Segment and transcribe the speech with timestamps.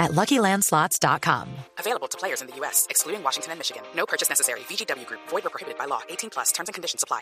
[0.00, 1.48] at LuckyLandSlots.com.
[1.78, 3.82] Available to players in the U.S., excluding Washington and Michigan.
[3.94, 4.60] No purchase necessary.
[4.60, 5.20] VGW Group.
[5.28, 6.00] Void or prohibited by law.
[6.08, 6.50] 18 plus.
[6.52, 7.20] Terms and conditions apply.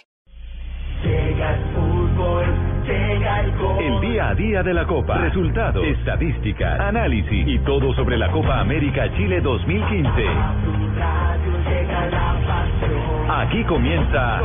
[1.04, 2.44] Llega el fútbol,
[2.84, 3.84] llega el gol.
[3.84, 8.58] El día a día de la Copa, resultados, estadísticas, análisis y todo sobre la Copa
[8.58, 10.10] América Chile 2015.
[10.10, 13.30] Tu radio llega la pasión.
[13.30, 14.40] Aquí comienza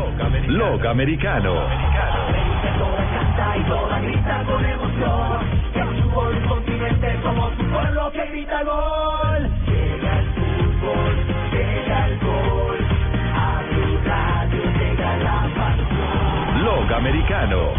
[0.47, 1.55] Loca Americano.
[3.93, 4.43] América
[7.23, 9.49] somos un pueblo que grita gol.
[9.65, 11.15] Llega el fútbol,
[11.51, 12.77] llega el gol.
[13.33, 13.63] A
[14.05, 16.63] radio llega la pasión.
[16.65, 17.73] Loca Americano.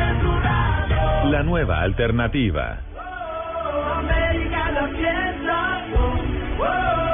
[0.00, 1.30] En tu radio.
[1.30, 2.78] La nueva alternativa.
[2.96, 3.00] Oh,
[6.60, 7.07] oh,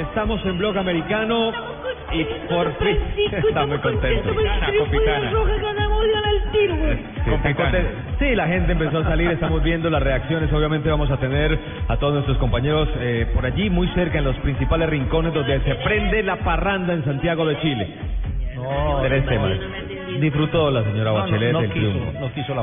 [0.00, 1.52] estamos en Blog Americano
[2.12, 2.98] y por fin
[3.32, 4.34] está muy contento.
[7.24, 7.78] Contento.
[8.18, 11.96] Sí, la gente empezó a salir, estamos viendo las reacciones, obviamente vamos a tener a
[11.96, 16.22] todos nuestros compañeros eh, por allí, muy cerca, en los principales rincones donde se prende
[16.22, 17.88] la parranda en Santiago de Chile.
[19.02, 19.58] Tres temas.
[20.18, 22.12] Disfrutó la señora Bachelet el triunfo.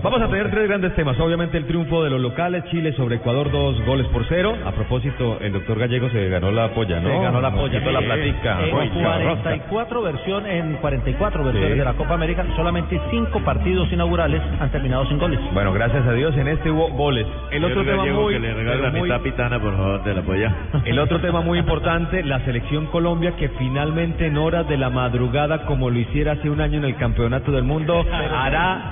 [0.03, 1.19] Vamos a tener tres grandes temas.
[1.19, 4.55] Obviamente el triunfo de los locales, Chile sobre Ecuador, dos goles por cero.
[4.65, 7.09] A propósito, el doctor Gallego se ganó la polla, ¿no?
[7.09, 7.79] Se ganó la polla.
[7.79, 8.59] quitó la platica.
[8.65, 9.43] En Rosca, rosca.
[9.43, 11.79] 44 versiones, en 44 versiones Sí.
[11.79, 15.39] de la Copa América, solamente cinco partidos inaugurales han terminado sin goles.
[15.53, 17.25] Bueno, gracias a Dios, en este hubo goles.
[17.51, 20.13] El otro tema muy, que le regale la pero muy- mitad pitana, por favor, de
[20.13, 20.55] la polla.
[20.85, 25.65] el otro tema muy importante, la selección Colombia que finalmente en horas de la madrugada,
[25.65, 28.91] como lo hiciera hace un año en el Campeonato del Mundo, hará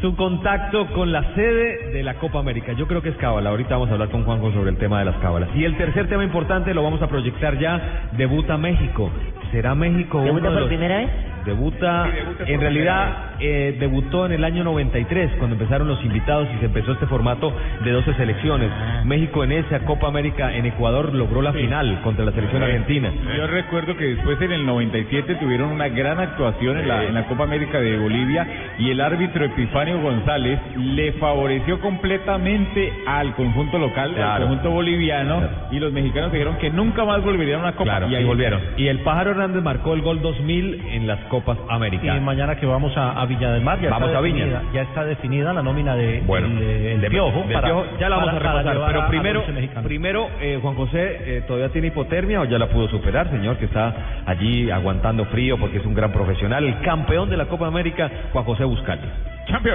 [0.00, 2.72] su contacto con la sede de la Copa América.
[2.72, 3.50] Yo creo que es cábala.
[3.50, 5.48] Ahorita vamos a hablar con Juanjo sobre el tema de las cábalas.
[5.54, 8.10] Y el tercer tema importante lo vamos a proyectar ya.
[8.12, 9.10] Debuta México.
[9.52, 11.08] ¿Será México uno de los- vez?
[11.46, 12.08] Debuta,
[12.46, 16.92] en realidad eh, debutó en el año 93 cuando empezaron los invitados y se empezó
[16.92, 17.52] este formato
[17.84, 18.70] de 12 selecciones.
[19.04, 23.10] México en esa Copa América en Ecuador logró la final contra la selección argentina.
[23.36, 27.26] Yo recuerdo que después en el 97 tuvieron una gran actuación en la, en la
[27.26, 28.46] Copa América de Bolivia
[28.78, 34.46] y el árbitro Epifanio González le favoreció completamente al conjunto local, al Claro.
[34.46, 38.14] conjunto boliviano y los mexicanos dijeron que nunca más volverían a una Copa Claro, y
[38.16, 38.60] ahí volvieron.
[38.76, 42.20] Y el Pájaro Hernández marcó el gol 2000 en las Copas Y América.
[42.20, 44.44] mañana que vamos a, a Viña del Mar, ya Vamos está a Viña.
[44.46, 47.44] definida, ya está definida la nómina de Bueno, el, de- el de- Piojo.
[47.46, 49.42] de para- Piojo, ya la vamos para- a repasar, pero primero,
[49.82, 50.96] primero eh, Juan José
[51.36, 55.58] eh, todavía tiene hipotermia o ya la pudo superar, señor, que está allí aguantando frío
[55.58, 59.02] porque es un gran profesional, el campeón de la Copa América, Juan José Buscali.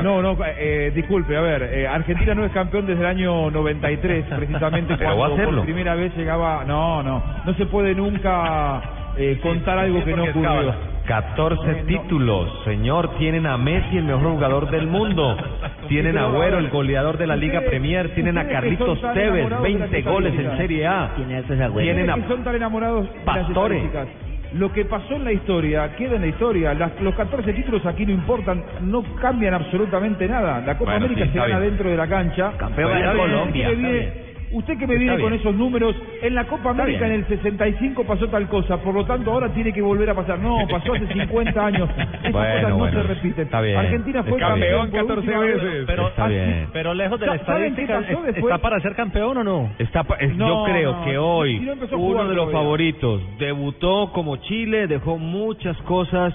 [0.04, 4.26] No, no, eh, disculpe, a ver, eh, Argentina no es campeón desde el año 93,
[4.36, 5.58] precisamente Pero va a cuando hacerlo.
[5.60, 6.66] por primera vez llegaba...
[6.66, 8.82] No, no, no se puede nunca
[9.18, 10.74] eh, contar algo que no ocurrió.
[11.06, 11.36] Cábala.
[11.36, 15.38] 14 títulos, señor, tienen a Messi, el mejor jugador del mundo,
[15.88, 19.80] tienen a Agüero, el goleador de la Liga Premier, tienen a Carlitos Tevez, enamorados de
[19.80, 20.58] la 20 goles en.
[20.58, 23.82] Serie A, tienen a son tan enamorados Pastore.
[24.54, 26.74] Lo que pasó en la historia queda en la historia.
[26.74, 30.60] Las- los 14 títulos aquí no importan, no cambian absolutamente nada.
[30.66, 31.70] La Copa Bueno, América sí, se gana bien.
[31.72, 32.52] dentro de la cancha.
[32.58, 33.70] Campeón de Colombia,
[34.54, 38.28] Usted, que me viene con esos números, en la Copa América en el 65 pasó
[38.28, 40.40] tal cosa, por lo tanto ahora tiene que volver a pasar.
[40.40, 41.90] No, pasó hace 50 años.
[42.22, 43.02] Esas Bueno, cosas no bueno.
[43.02, 43.46] se repiten.
[43.46, 43.78] Está bien.
[43.78, 45.64] Argentina fue campeón Campeón por 14 última vez.
[45.64, 45.84] veces.
[45.88, 46.68] Pero, Está bien.
[46.74, 48.30] pero lejos de la ¿Saben qué estadística.
[48.30, 49.70] ¿está para ser campeón o no?
[49.80, 52.52] Está, pa- es- No, yo creo no, que si hoy no uno de los todavía.
[52.60, 56.34] favoritos debutó como Chile, dejó muchas cosas,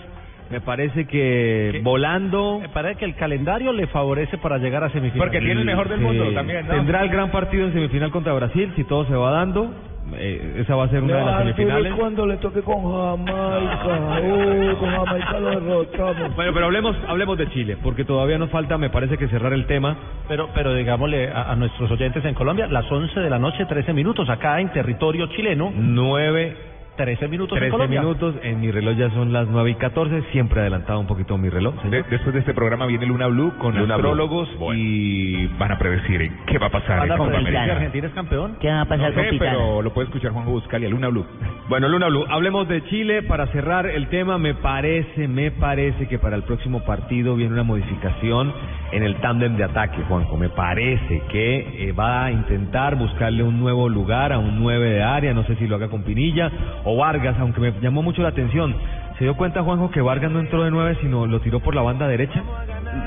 [0.51, 1.81] me parece que ¿Qué?
[1.83, 2.61] volando.
[2.61, 5.27] Me parece que el calendario le favorece para llegar a semifinal.
[5.29, 6.75] Porque tiene el mejor del mundo Sí, también, ¿no?
[6.75, 9.71] Tendrá el gran partido en semifinal contra Brasil, si todo se va dando.
[10.15, 11.95] eh, esa va a ser una de las semifinales.
[11.95, 14.21] cuando le toque con Jamaica.
[14.23, 16.37] Uh, con Jamaica lo derrotamos.
[16.37, 19.67] Bueno, pero hablemos, hablemos de Chile, porque todavía nos falta, me parece que cerrar el
[19.67, 19.97] tema.
[20.29, 23.93] Pero, pero digámosle a, a nuestros oyentes en Colombia, las 11 de la noche, 13
[23.93, 25.73] minutos, acá en territorio chileno.
[25.75, 26.57] 9
[26.97, 28.01] 13 minutos en 13 Colombia.
[28.01, 31.49] minutos, en mi reloj ya son las 9 y 14, siempre adelantado un poquito mi
[31.49, 31.75] reloj.
[31.85, 34.09] De- después de este programa viene Luna Blue con Luna Blue.
[34.09, 37.63] astrólogos y van a predecir qué va a pasar Van en a Copa América.
[37.65, 38.57] Argentina es campeón.
[38.61, 39.51] ¿Qué va a pasar No con sé, Pitana?
[39.53, 41.27] pero lo puede escuchar Juanjo Buscalia, Luna Blue.
[41.69, 44.39] Bueno, Luna Blue, hablemos de Chile para cerrar el tema.
[44.39, 48.53] Me parece, me parece que para el próximo partido viene una modificación
[48.93, 50.37] en el tándem de ataque, Juanjo.
[50.37, 55.03] Me parece que eh, va a intentar buscarle un nuevo lugar a un 9 de
[55.03, 55.35] área.
[55.35, 56.53] No sé si lo haga con Pinilla
[56.87, 58.75] o Vargas, aunque me llamó mucho la atención.
[59.19, 61.83] ¿Se dio cuenta, Juanjo, que Vargas no entró de 9, sino lo tiró por la
[61.83, 62.43] banda derecha?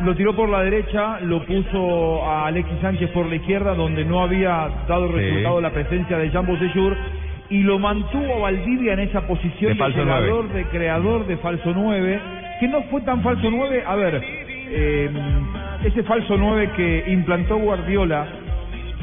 [0.04, 4.22] Lo tiró por la derecha, lo puso a Alexis Sánchez por la izquierda, donde no
[4.22, 5.14] había dado Sí.
[5.14, 6.96] resultado la presencia de Jambo Seyur,
[7.50, 10.54] y lo mantuvo a Valdivia en esa posición De creador, nueve.
[10.54, 12.20] de creador de falso 9,
[12.60, 15.10] que no fue tan falso 9, a ver, eh,
[15.84, 18.28] ese falso 9 que implantó Guardiola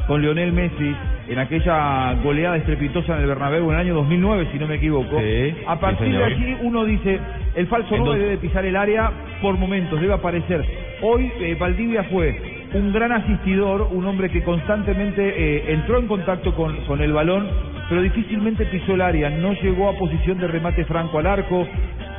[0.07, 0.95] con Lionel Messi
[1.29, 5.19] en aquella goleada estrepitosa en el Bernabéu en el año 2009, si no me equivoco.
[5.19, 7.19] Sí, a sí, partir de allí uno dice,
[7.57, 9.11] el falso En 9 dos- debe pisar el área
[9.43, 10.65] por momentos, debe aparecer.
[11.03, 12.41] Hoy eh, Valdivia fue
[12.75, 17.49] un gran asistidor, un hombre que constantemente eh, entró en contacto con, con el balón,
[17.89, 21.67] pero difícilmente pisó el área, no llegó a posición de remate franco al arco,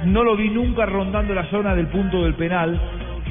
[0.05, 2.79] no lo vi nunca rondando la zona del punto del penal,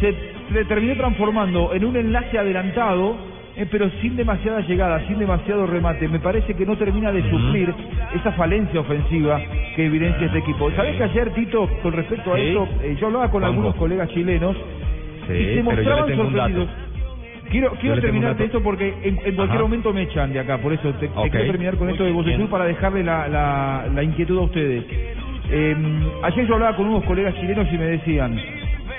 [0.01, 0.15] se,
[0.53, 3.17] se terminó transformando en un enlace adelantado,
[3.57, 6.09] eh, pero sin demasiada llegada, sin demasiado remate.
[6.09, 7.73] Me parece que no termina de suplir
[8.15, 9.41] esa falencia ofensiva
[9.75, 10.71] que evidencia este equipo.
[10.73, 12.43] ¿Sabés que ayer, Tito, con respecto a Sí.
[12.49, 13.47] esto, eh, yo hablaba con Juanjo.
[13.59, 14.57] algunos colegas chilenos
[15.27, 16.69] Sí, y se mostraban sorprendidos.
[17.51, 18.45] Quiero, quiero le tengo un terminar de dato.
[18.45, 21.31] esto porque en, en cualquier momento me echan de acá, por eso te, te Ok.
[21.31, 24.85] quiero terminar con esto de Bocellur para dejarle la, la, la inquietud a ustedes.
[25.49, 25.77] Eh,
[26.25, 28.37] ayer yo hablaba con unos colegas chilenos y me decían,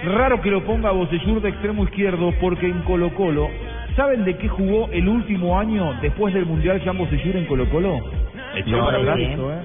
[0.06, 3.50] raro que lo ponga a Bocellur de extremo izquierdo porque en Colo Colo,
[3.98, 8.00] ¿saben de qué jugó el último año después del Mundial Jean Bocellur en Colo Colo?
[8.68, 9.32] No, ¿verdad bien.
[9.32, 9.58] eso, eh?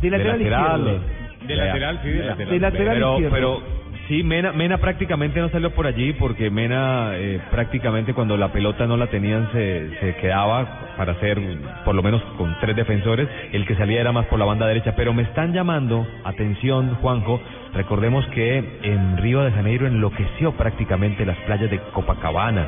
[0.00, 0.80] De lateral, De lateral.
[0.80, 1.00] izquierdo.
[1.46, 2.50] De lateral, sí, de lateral.
[2.52, 3.34] De lateral pero, izquierdo.
[3.34, 3.62] pero
[4.08, 8.86] sí, Mena, Mena prácticamente no salió por allí porque Mena eh, prácticamente cuando la pelota
[8.86, 11.38] no la tenían se, se quedaba para hacer
[11.84, 14.94] por lo menos con tres defensores, el que salía era más por la banda derecha,
[14.96, 17.40] pero me están llamando, atención Juanjo,
[17.74, 22.66] recordemos que en Río de Janeiro enloqueció prácticamente las playas de Copacabana,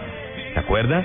[0.54, 1.04] ¿te acuerdas?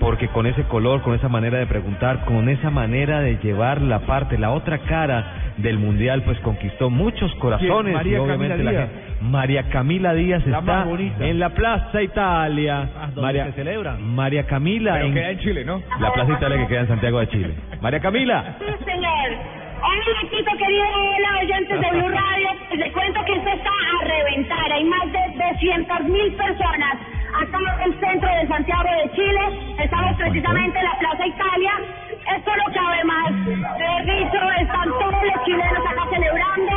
[0.00, 4.00] porque con ese color, con esa manera de preguntar, con esa manera de llevar la
[4.00, 8.70] parte, la otra cara del mundial, pues conquistó muchos corazones María y obviamente Camila la
[8.70, 8.90] Díaz.
[8.90, 10.84] gente- María Camila Díaz La está
[11.20, 12.88] en la Plaza Italia.
[12.98, 13.96] Ah, donde María, se celebra.
[13.98, 15.80] María Camila Pero en queda en Chile, ¿no?
[16.00, 17.54] la Plaza Italia que queda en Santiago de Chile.
[17.80, 18.56] María Camila.
[18.58, 19.30] Sí, señor.
[19.80, 22.48] Hola, Tito, querido, hola, oyentes de Blue Radio.
[22.76, 24.72] Les cuento que esto está a reventar.
[24.72, 25.18] Hay más de
[25.52, 26.96] 200 mil personas
[27.34, 29.74] acá en el centro de Santiago de Chile.
[29.78, 31.72] Estamos precisamente en la Plaza Italia.
[32.36, 33.32] Esto no cabe más.
[33.44, 36.72] De dicho, están todos los chilenos acá celebrando.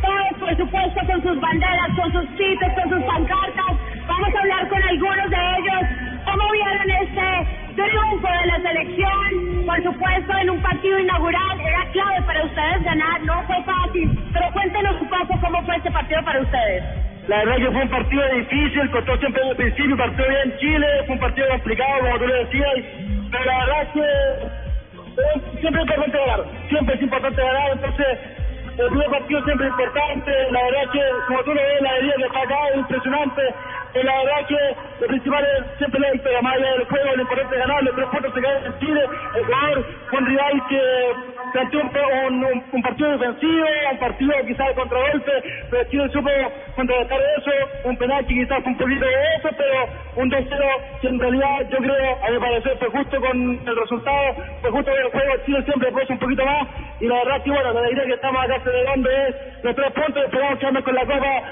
[0.00, 3.72] Todos, por supuesto, con sus banderas, con sus titos, con sus pancartas.
[4.06, 5.82] Vamos a hablar con algunos de ellos.
[6.24, 7.46] ¿Cómo vieron este
[7.76, 9.66] triunfo de la selección?
[9.66, 14.30] Por supuesto, en un partido inaugural era clave para ustedes ganar, no fue fácil.
[14.32, 16.84] Pero cuéntenos un poco cómo fue este partido para ustedes.
[17.28, 20.86] La verdad que fue un partido difícil, costó siempre desde el principio, partió bien Chile,
[21.04, 22.74] fue un partido complicado, como tú lo decías,
[23.30, 28.18] pero la verdad que eh, siempre es importante ganar, siempre es importante ganar, entonces
[28.78, 32.24] el primer partido siempre es importante, la verdad que como tú lo ves, la que
[32.24, 33.42] está acá es impresionante,
[34.00, 34.58] y la verdad que
[35.00, 37.94] lo principal es siempre la victoria, más allá del juego, lo importante es ganar, los
[37.94, 39.02] tres puntos se quedan en Chile,
[39.36, 40.80] el jugador fue un rival que
[41.52, 45.32] planteó un, un, un- partido defensivo, un partido quizás de contragolpe,
[45.70, 46.30] pero Chile supo
[46.76, 47.50] contrarrestar eso,
[47.84, 51.58] un penal que quizás fue un poquito de eso, pero un 2-0 que en realidad
[51.70, 55.32] yo creo, a mi parecer, fue justo con el resultado, fue justo con el juego,
[55.46, 56.68] Chile siempre puso un poquito más,
[57.00, 60.24] y la verdad que bueno, la alegría que estamos acá celebrando es los tres puntos,
[60.24, 61.42] esperamos quedarnos con la copa,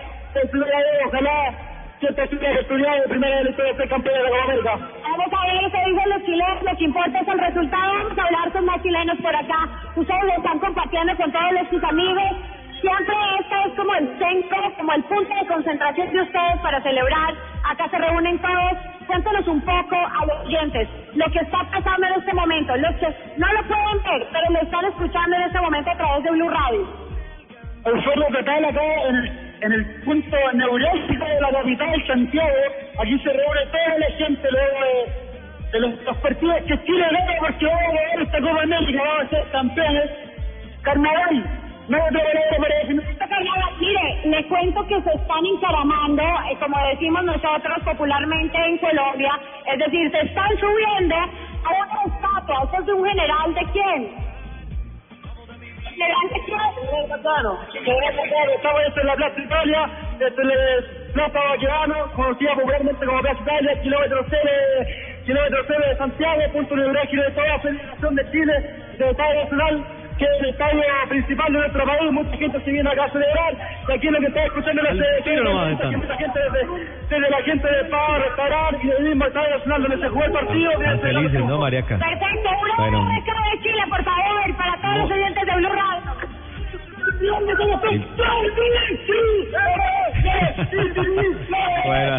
[0.50, 1.54] primera vez, ojalá
[2.00, 4.44] que esta sea la oportunidad de primera vez en la historia de campeón de la
[4.44, 4.78] América.
[5.02, 7.92] Vamos a ver qué dicen los chilenos, lo que importa es el resultado.
[7.94, 9.68] Vamos a hablar con más chilenos por acá.
[9.96, 12.32] Ustedes lo están compartiendo con todos los sus amigos.
[12.80, 17.34] Siempre este es como el centro, como el punto de concentración de ustedes para celebrar.
[17.64, 18.72] Acá se reúnen todos.
[19.06, 22.76] Cuéntanos un poco a los oyentes lo que está pasando en este momento.
[22.76, 26.24] Los que no lo pueden ver, pero lo están escuchando en este momento a través
[26.24, 27.06] de Blue Radio.
[27.86, 32.56] el foro total acá en en el punto neurálgico de la capital, Santiago.
[32.98, 37.66] Aquí se reúne toda la gente luego de, de los, partidos que Chile gana porque
[37.66, 40.10] vamos a ganar esta Copa América, vamos a ser campeones.
[40.82, 41.44] Carnaval,
[41.88, 42.20] no otra.
[43.28, 49.38] Carnaval, Mire, le cuento que se están encaramando, eh, como decimos nosotros popularmente en Colombia,
[49.66, 52.64] es decir, se están subiendo a una estatua.
[52.64, 54.25] ¿Esto es de un general de quién?
[58.56, 59.90] Estamos en la Plaza Italia,
[61.14, 64.50] Plaza Baquedano, conocida popularmente como Plaza Italia, kilómetro cero,
[65.24, 68.52] kilómetro cero de Santiago, punto neurálgico de toda la Federación de Chile,
[68.98, 69.84] de Estado Nacional,
[70.18, 73.54] que es el estadio principal de nuestro país, mucha gente se viene acá a celebrar,
[73.88, 76.60] y aquí lo que está escuchando es la gente, desde,
[77.10, 80.32] desde la gente de Pau, Restaurante y del mismo Estadio Nacional donde se jugó el
[80.32, 80.70] partido.
[80.70, 81.98] Están felices, ¿no, Mariaca?
[81.98, 82.98] Perfecto, una Bueno.
[83.02, 83.20] bueno.
[83.20, 86.16] de Chile, por favor, para todos los oyentes de Blue Radio.
[91.86, 92.16] Bueno,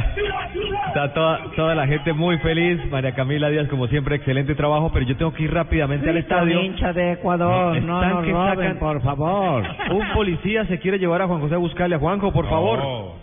[0.87, 2.79] está toda, toda la gente muy feliz.
[2.89, 6.61] María Camila Díaz, como siempre, excelente trabajo, pero yo tengo que ir rápidamente al estadio.
[6.61, 9.63] hinchas de Ecuador, no nos que roben, sacan- por favor.
[9.91, 13.15] Un policía se quiere llevar a Juan José a buscarle a Juanjo, por favor.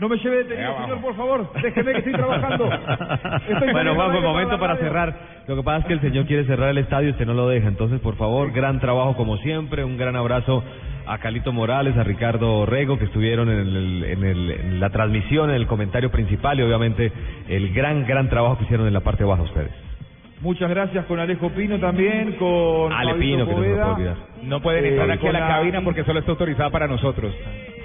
[0.00, 1.52] No me lleve detenido, señor, por favor.
[1.62, 2.68] Déjeme que estoy trabajando.
[3.48, 4.86] Estoy bueno, Juanjo, momento para radio.
[4.88, 5.14] cerrar.
[5.46, 7.48] Lo que pasa es que el señor quiere cerrar el estadio y usted no lo
[7.48, 7.68] deja.
[7.68, 9.84] Entonces, por favor, gran trabajo como siempre.
[9.84, 10.64] Un gran abrazo
[11.06, 15.50] a Calito Morales, a Ricardo Rego, que estuvieron en, el- en el- en la transmisión,
[15.50, 17.12] en el comentario principal y obviamente
[17.48, 19.70] el gran, gran trabajo que hicieron en la parte baja ustedes.
[20.40, 24.16] Muchas gracias con Alejo Pino también, con Ale Fabito Pino, que no se puede olvidar.
[24.42, 27.32] No pueden Eh, entrar aquí a la cabina porque solo está autorizada para nosotros.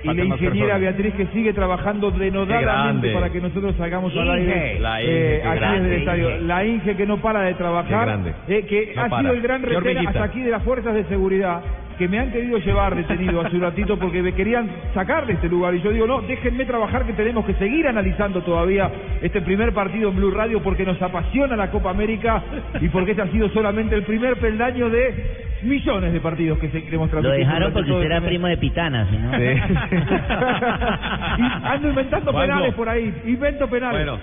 [0.02, 0.82] Y la Faltan ingeniera personas.
[0.82, 4.54] Beatriz que sigue trabajando denodadamente para que nosotros salgamos al Inge.
[4.54, 6.30] aire La Inge, eh, aquí grande, desde el estadio.
[6.32, 6.42] Inge.
[6.42, 8.34] La Inge que no para de trabajar, Qué grande.
[8.48, 9.22] eh, que No ha para.
[9.24, 10.10] sido el gran hormiguita.
[10.10, 11.62] hasta aquí de las fuerzas de seguridad
[12.00, 15.48] que me han querido llevar detenido hace un ratito porque me querían sacar de este
[15.50, 18.90] lugar y yo digo, no, déjenme trabajar que tenemos que seguir analizando todavía
[19.22, 22.42] este primer partido en Blue Radio porque nos apasiona la Copa América
[22.82, 27.08] y porque este ha sido solamente el primer peldaño de millones de partidos que seguiremos
[27.12, 29.38] Lo transmitiendo dejaron porque usted era primer- primo de Pitana, ¿sí, no?
[31.38, 32.48] y ando inventando Juanjo.
[32.54, 34.06] penales por ahí, invento penales.
[34.06, 34.20] Bueno,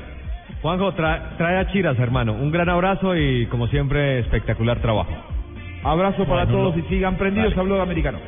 [0.62, 2.33] Juanjo, tra- trae a Chiras, hermano.
[2.33, 5.12] Un gran abrazo y, como siempre, espectacular trabajo.
[5.90, 6.83] Abrazo para Bueno, todos no.
[6.83, 7.61] y sigan prendidos, Vale.
[7.61, 8.19] habló de americano.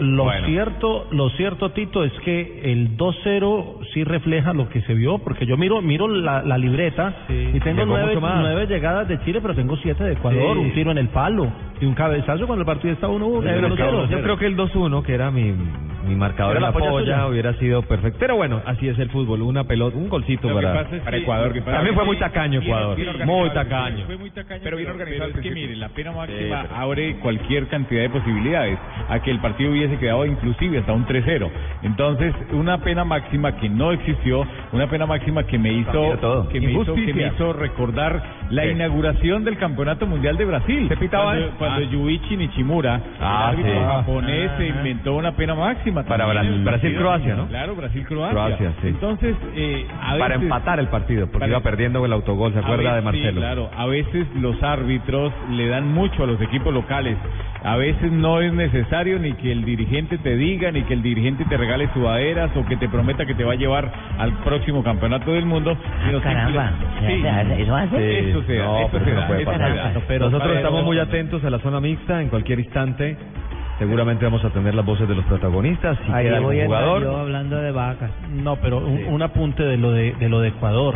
[0.00, 0.46] Lo Bueno.
[0.46, 5.44] cierto, lo cierto, Tito, es que el 2-0 sí refleja lo que se vio, porque
[5.44, 9.76] yo miro, miro la, la libreta y tengo nueve, nueve llegadas de Chile, pero tengo
[9.78, 10.62] siete de Ecuador, Sí.
[10.62, 11.50] un tiro en el palo
[11.80, 13.42] y un cabezazo cuando el partido está 1-1.
[13.42, 13.68] Yo
[14.08, 14.22] 1-0.
[14.22, 15.52] creo que el 2-1, que era mi,
[16.08, 18.18] mi marcador en la la polla hubiera sido perfecto.
[18.20, 19.42] Pero bueno, así es el fútbol.
[19.42, 21.52] Una pelota, un golcito para, para que- Ecuador.
[21.52, 22.96] que También fue muy tacaño Ecuador.
[22.96, 23.84] bien Muy tacaño.
[23.86, 25.30] principio, Fue muy tacaño, pero bien organizado.
[25.30, 29.20] Pero es que mire, la pena máxima Sí, pero- abre cualquier cantidad de posibilidades a
[29.20, 31.50] que el partido hubiese quedado inclusive hasta un 3-0.
[31.82, 36.70] Entonces, una pena máxima que no existió, una pena máxima que me hizo que me
[36.72, 37.14] hizo, que Injusticia.
[37.14, 40.88] me hizo recordar la inauguración del Campeonato Mundial de Brasil.
[40.88, 41.90] ¿Se pitaba cuando, cuando Ah.
[41.90, 43.86] Yuichi Nishimura, Ah, el árbitro sí.
[43.86, 46.26] japonés, se inventó una pena máxima Para.
[46.26, 47.46] Brasil-Croacia, ¿no?
[47.48, 48.30] Claro, Brasil-Croacia.
[48.32, 48.88] Croacia, sí.
[48.88, 52.94] Entonces, eh, a Para empatar el partido, porque Para- iba perdiendo el autogol, ¿se acuerda
[52.96, 53.40] de veces- sí, Marcelo?
[53.40, 57.16] claro, a veces los árbitros le dan mucho a los equipos locales.
[57.64, 61.44] A veces no es necesario ni que el dirigente te diga, ni que el dirigente
[61.44, 65.32] te regale sudaderas o que te prometa que te va a llevar al próximo campeonato
[65.32, 65.76] del mundo.
[66.06, 67.62] Sino Caramba, simple- ¿eso hace?
[67.62, 67.96] ¿Eso hace?
[68.22, 68.28] Sí.
[68.30, 69.76] Eso se da, No, eso pero se no puede eso se pasar.
[69.76, 70.00] da.
[70.06, 72.22] Pero Nosotros estamos muy atentos a la zona mixta.
[72.22, 73.16] En cualquier instante,
[73.78, 75.96] seguramente vamos a tener las voces de los protagonistas.
[76.06, 77.20] Si Ahí queda voy estar yo jugador.
[77.20, 78.10] hablando de vacas.
[78.30, 80.94] No, pero un, un apunte de lo de, de lo de Ecuador.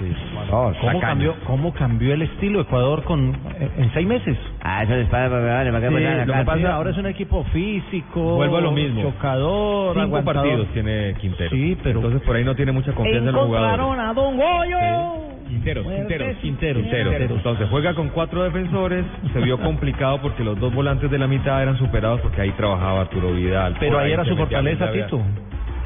[0.00, 0.12] Sí.
[0.50, 1.00] ¿Cómo tacaño.
[1.00, 4.36] cambió, ¿Cómo cambió el estilo Ecuador con en, en seis meses?
[4.60, 7.06] Ah, eso les pasa, vale, ¿para Sí, la lo que pasa- Sí, ahora es un
[7.06, 9.02] equipo físico, Vuelvo a lo mismo.
[9.02, 10.42] chocador, Cinco aguantador.
[10.42, 11.50] partidos tiene Quintero.
[11.50, 13.74] Sí, pero- Entonces por ahí no tiene mucha confianza en los jugadores.
[13.78, 15.23] Encontraron a Don Goyo.
[15.64, 16.36] Quinteros, Quinteros.
[16.42, 17.10] Quintero, Quintero.
[17.10, 17.34] Quintero.
[17.36, 21.62] Entonces juega con cuatro defensores, se vio complicado porque los dos volantes de la mitad
[21.62, 23.74] eran superados porque ahí trabajaba Arturo Vidal.
[23.80, 25.22] Pero ahí era su fortaleza, Tito.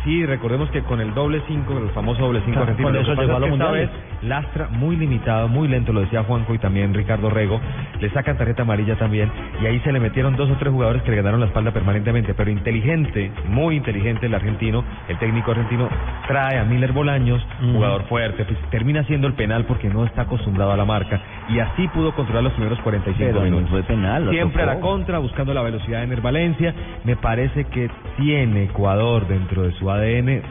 [0.09, 3.37] Sí, recordemos que con el doble cinco, el famoso doble cinco Claro, argentino, eso llegó
[3.37, 3.91] a los mundiales.
[3.91, 7.61] vez Lastra muy limitado, muy lento, lo decía Juanjo y también Ricardo Rego,
[8.01, 9.31] le sacan tarjeta amarilla también
[9.63, 12.33] y ahí se le metieron dos o tres jugadores que le ganaron la espalda permanentemente,
[12.33, 15.89] pero inteligente, muy inteligente el argentino, el técnico argentino
[16.27, 20.73] trae a Miller Bolaños, jugador fuerte, pues, termina siendo el penal porque no está acostumbrado
[20.73, 23.71] a la marca y así pudo controlar los primeros 45 Pero no minutos.
[23.71, 26.75] fue penal, lo Siempre a la contra, buscando la velocidad en el Valencia.
[27.05, 30.43] Me parece que tiene Ecuador dentro de su ADN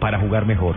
[0.00, 0.74] para jugar mejor,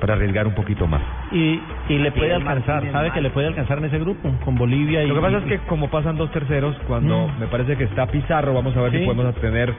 [0.00, 1.00] para arriesgar un poquito más.
[1.32, 5.02] Y, y le puede alcanzar, sabe que le puede alcanzar en ese grupo, con Bolivia
[5.02, 5.08] y...
[5.08, 7.40] Lo que pasa es que como pasan dos terceros, cuando Mm.
[7.40, 8.98] me parece que está Pizarro, vamos a ver Sí.
[8.98, 9.72] si podemos tener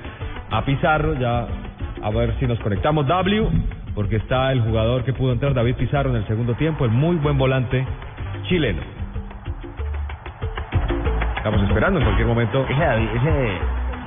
[0.52, 1.46] a Pizarro, ya
[2.02, 3.48] a ver si nos conectamos W,
[3.94, 7.16] porque está el jugador que pudo entrar, David Pizarro, en el segundo tiempo, el muy
[7.18, 7.86] buen volante
[8.44, 8.82] chileno.
[11.38, 12.66] Estamos esperando en cualquier momento.
[12.68, 13.48] Ese, David- ese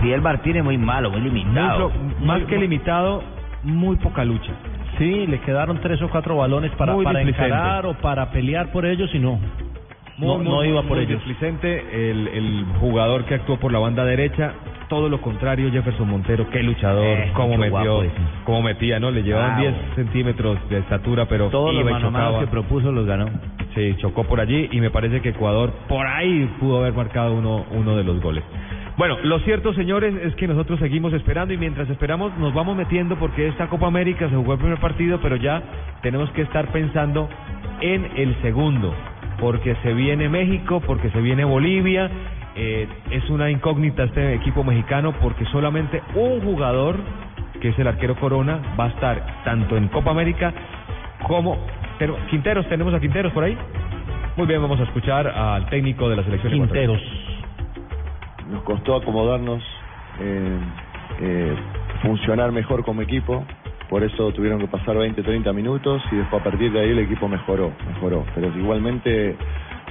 [0.02, 1.90] Fidel Martínez muy malo, muy limitado.
[2.20, 3.22] más que limitado,
[3.62, 4.52] muy poca lucha.
[4.98, 8.84] Sí, le quedaron tres o cuatro balones para, Muy para encarar o para pelear por
[8.86, 9.38] ellos y no.
[10.16, 11.24] Muy, no, muy, no iba por muy ellos.
[11.24, 14.54] displicente, el, el jugador que actuó por la banda derecha
[14.88, 18.02] todo lo contrario Jefferson Montero, qué luchador, Eh, cómo metió,
[18.44, 19.10] cómo metía, ¿no?
[19.10, 19.76] Le llevaban Bravo.
[19.76, 23.26] 10 centímetros de estatura, pero Todos los iba y mano que propuso los ganó.
[23.74, 27.64] Sí, chocó por allí y me parece que Ecuador por ahí pudo haber marcado uno,
[27.70, 28.42] uno de los goles.
[28.98, 33.16] Bueno, lo cierto, señores, es que nosotros seguimos esperando y mientras esperamos nos vamos metiendo
[33.16, 35.62] porque esta Copa América se jugó el primer partido, pero ya
[36.02, 37.28] tenemos que estar pensando
[37.80, 38.92] en el segundo,
[39.38, 42.10] porque se viene México, porque se viene Bolivia.
[42.56, 46.96] eh, es una incógnita este equipo mexicano porque solamente un jugador,
[47.60, 50.52] que es el arquero Corona, va a estar tanto en Copa América
[51.22, 51.56] como
[52.30, 53.56] Quinteros, tenemos a Quinteros por ahí.
[54.36, 57.00] Muy bien, vamos a escuchar al técnico de la selección Quinteros.
[58.48, 59.62] Nos costó acomodarnos,
[60.20, 60.58] eh,
[61.20, 61.56] eh,
[62.02, 63.44] funcionar mejor como equipo,
[63.88, 66.98] por eso tuvieron que pasar 20, 30 minutos y después a partir de ahí el
[66.98, 68.24] equipo mejoró, mejoró.
[68.34, 69.36] Pero igualmente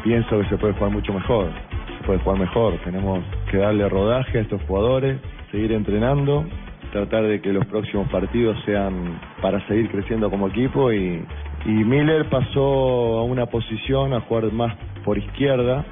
[0.03, 1.49] pienso que se puede jugar mucho mejor,
[1.97, 5.19] se puede jugar mejor, tenemos que darle rodaje a estos jugadores,
[5.51, 6.45] seguir entrenando,
[6.91, 10.91] tratar de que los próximos partidos sean para seguir creciendo como equipo.
[10.91, 11.25] Y,
[11.65, 15.85] y Miller pasó a una posición a jugar más por izquierda,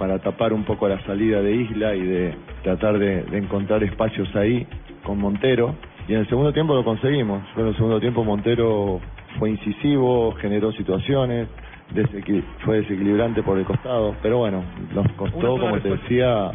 [0.00, 4.34] para tapar un poco la salida de Isla y de tratar de, de encontrar espacios
[4.34, 4.66] ahí
[5.04, 5.74] con Montero.
[6.08, 7.42] Y en el segundo tiempo lo conseguimos.
[7.56, 8.98] En el segundo tiempo Montero
[9.38, 11.48] fue incisivo, generó situaciones,
[11.94, 14.64] desequil- fue desequilibrante por el costado, pero bueno,
[14.94, 16.50] nos costó, como te decía,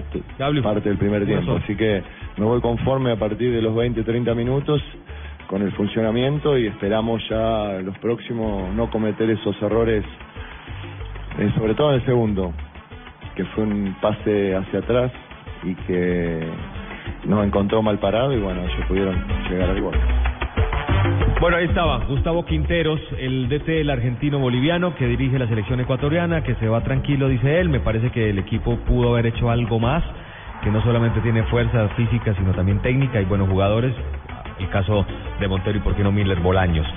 [0.64, 1.46] parte del primer tiempo.
[1.54, 1.64] sola.
[1.64, 2.02] Así que
[2.38, 4.82] me voy conforme a partir de los 20, 30 minutos
[5.48, 10.04] con el funcionamiento y esperamos ya los próximos no cometer esos errores,
[11.40, 12.52] eh, sobre todo en el segundo,
[13.36, 15.12] que fue un pase hacia atrás
[15.64, 16.48] y que
[17.26, 19.16] nos encontró mal parado y bueno, ellos pudieron
[19.50, 19.96] llegar al gol.
[21.40, 26.44] Bueno, ahí estaba Gustavo Quinteros, el DT del argentino boliviano que dirige la selección ecuatoriana,
[26.44, 27.70] que se va tranquilo, dice él.
[27.70, 30.04] Me parece que el equipo pudo haber hecho algo más,
[30.64, 33.94] que no solamente tiene fuerza física, sino también técnica y buenos jugadores.
[34.60, 35.06] El caso
[35.40, 36.88] de Montero y por qué no Miller Bolaños.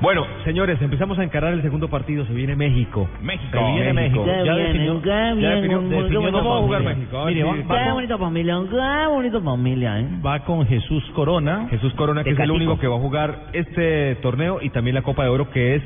[0.00, 2.24] Bueno, señores, empezamos a encarar el segundo partido.
[2.26, 3.08] Se viene México.
[3.20, 3.58] México.
[3.58, 4.24] Se viene México.
[4.26, 5.14] Ya definió, ya
[5.54, 6.82] definió, definió bonita cómo va a jugar.
[6.84, 7.24] México.
[7.26, 10.08] Mire, va- Qué bonita familia, qué bonita familia, ¿eh?
[10.24, 11.66] Va con Jesús Corona.
[11.70, 15.02] Jesús Corona, que es el único que va a jugar este torneo y también la
[15.02, 15.82] Copa de Oro, que es...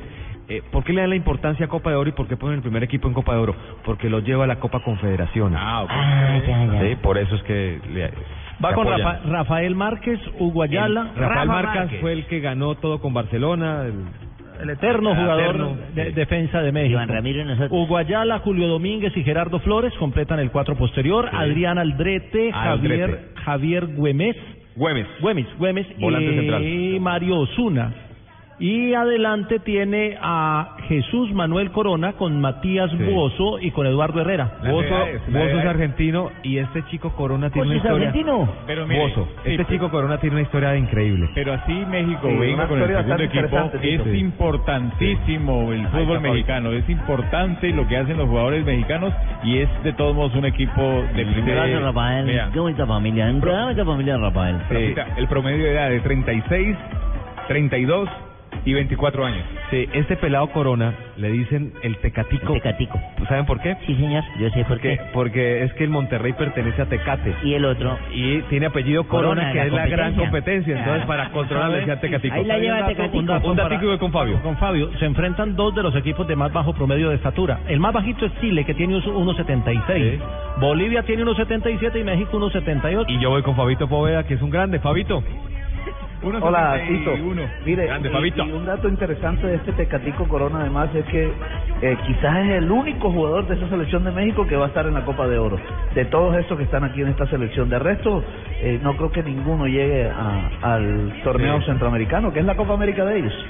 [0.48, 2.56] Eh, ¿Por qué le dan la importancia a Copa de Oro y por qué ponen
[2.56, 3.54] el primer equipo en Copa de Oro?
[3.84, 5.58] Porque lo lleva a la Copa Confederaciones.
[5.62, 5.90] Ah, ok.
[5.90, 6.80] Ah, ya, ya.
[6.82, 8.10] Sí, por eso es que le,
[8.64, 8.86] Va con.
[8.86, 11.10] Rafa- Rafael Márquez, Hugo Ayala.
[11.14, 13.84] El- Rafael Márquez, fue el que ganó todo con Barcelona.
[13.86, 14.04] el-
[14.62, 16.12] el eterno el jugador eterno, de sí.
[16.12, 16.92] defensa de México.
[16.92, 17.08] Iván
[17.48, 17.72] nosotros.
[17.96, 21.28] Ayala, Julio Domínguez y Gerardo Flores completan el cuatro posterior.
[21.30, 21.36] Sí.
[21.36, 23.40] Adrián Aldrete, Javier, Aldrete.
[23.40, 24.36] Javier Güemes,
[24.76, 25.06] Güemes.
[25.20, 27.00] Güemes, Güemes Volante y central.
[27.00, 27.92] Mario Osuna.
[28.62, 32.96] Y adelante tiene a Jesús Manuel Corona con Matías Sí.
[33.02, 34.52] Buoso y con Eduardo Herrera.
[34.62, 35.66] Las Bozo, Bozo es edades.
[35.66, 38.08] argentino y este chico Corona tiene ¿Vos una historia.
[38.08, 38.48] argentino?
[38.68, 39.26] Pero mire, Bozo.
[39.42, 41.28] sí, Este pues, chico Corona tiene una historia increíble.
[41.34, 46.88] Pero así México Sí, venga con el segundo equipo, es importantísimo el fútbol mexicano, es
[46.88, 51.24] importante lo que hacen los jugadores mexicanos y es de todos modos un equipo de
[51.26, 51.62] primera.
[51.66, 52.26] Gracias, Rafael.
[52.26, 54.56] Vea, Qué bonita familia, qué bonita familia, Rafael.
[55.16, 56.76] El promedio de edad de 36,
[57.48, 58.08] 32
[58.64, 59.44] y 24 años.
[59.70, 62.52] Sí, este pelado Corona le dicen el Tecatico.
[62.52, 63.00] Tecatico.
[63.28, 63.76] ¿Saben por qué?
[63.86, 65.00] Sí, señor, yo sé por Porque, qué.
[65.12, 67.34] porque es que el Monterrey pertenece a Tecate.
[67.44, 67.98] Y el otro.
[68.12, 70.78] Y tiene apellido Corona, Corona, que la es la gran competencia.
[70.78, 72.34] Entonces, para controlarle decía Tecatico.
[72.34, 73.18] Ahí la lleva Tecatico.
[73.18, 74.40] un datico y voy con Fabio.
[74.42, 77.60] Con Fabio, se enfrentan dos de los equipos de más bajo promedio de estatura.
[77.68, 80.18] El más bajito es Chile, que tiene un- 1.76.
[80.18, 80.18] Sí.
[80.60, 83.06] Bolivia tiene 1.77 y México 1.78.
[83.08, 84.78] Y yo voy con Fabito Poveda, que es un grande.
[84.80, 85.22] Fabito.
[86.24, 87.12] Hola, Tito.
[87.64, 88.44] Mire, Grande, y- Fabito.
[88.44, 91.32] y un dato interesante de este Tecatico Corona además es que
[91.82, 94.86] eh, quizás es el único jugador de esa selección de México que va a estar
[94.86, 95.58] en la Copa de Oro.
[95.94, 97.68] De todos estos que están aquí en esta selección.
[97.68, 98.22] De resto,
[98.60, 101.66] eh, no creo que ninguno llegue a- al torneo Sí.
[101.66, 103.46] centroamericano, que es la Copa América de ellos.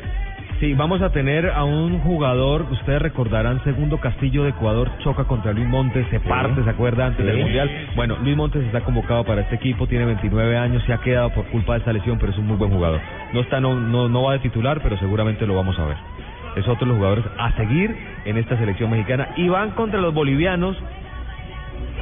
[0.63, 5.53] Sí, vamos a tener a un jugador, ustedes recordarán, segundo Castillo de Ecuador choca contra
[5.53, 7.07] Luis Montes, se parte, ¿se acuerda?
[7.07, 7.37] Antes del.
[7.39, 7.69] Mundial.
[7.97, 11.47] Bueno, Luis Montes está convocado para este equipo, tiene 29 años, se ha quedado por
[11.47, 13.01] culpa de esta lesión, pero es un muy buen jugador.
[13.33, 15.97] No está, no, no, no va de titular, pero seguramente lo vamos a ver.
[16.55, 19.31] Es otro de los jugadores a seguir en esta selección mexicana.
[19.37, 20.77] Y van contra los bolivianos.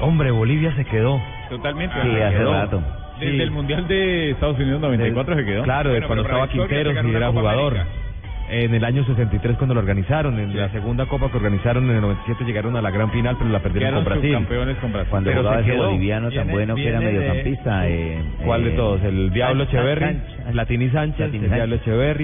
[0.03, 1.19] Hombre, Bolivia se quedó.
[1.49, 1.95] Totalmente.
[2.03, 2.53] Sí, se hace quedó.
[2.53, 2.83] rato.
[3.21, 3.41] Desde Sí.
[3.43, 5.63] el Mundial de Estados Unidos 94 se quedó.
[5.63, 7.73] Claro, de Bueno, cuando estaba ganó y era jugador.
[7.79, 8.00] América.
[8.53, 10.57] En el año 63 cuando lo organizaron, en Sí.
[10.59, 13.61] la segunda copa que organizaron en el 97 llegaron a la gran final, pero la
[13.61, 14.31] perdieron con Brasil.
[14.31, 15.11] subcampeones con Brasil.
[15.11, 17.89] Cuando Pero jugaba se ese boliviano tan Viene- bueno que era mediocampista.
[17.89, 19.03] Eh, ¿Cuál de eh, todos?
[19.05, 20.53] El Diablo Sánchez.
[20.53, 21.77] Platini Sánchez, Platini el Diablo.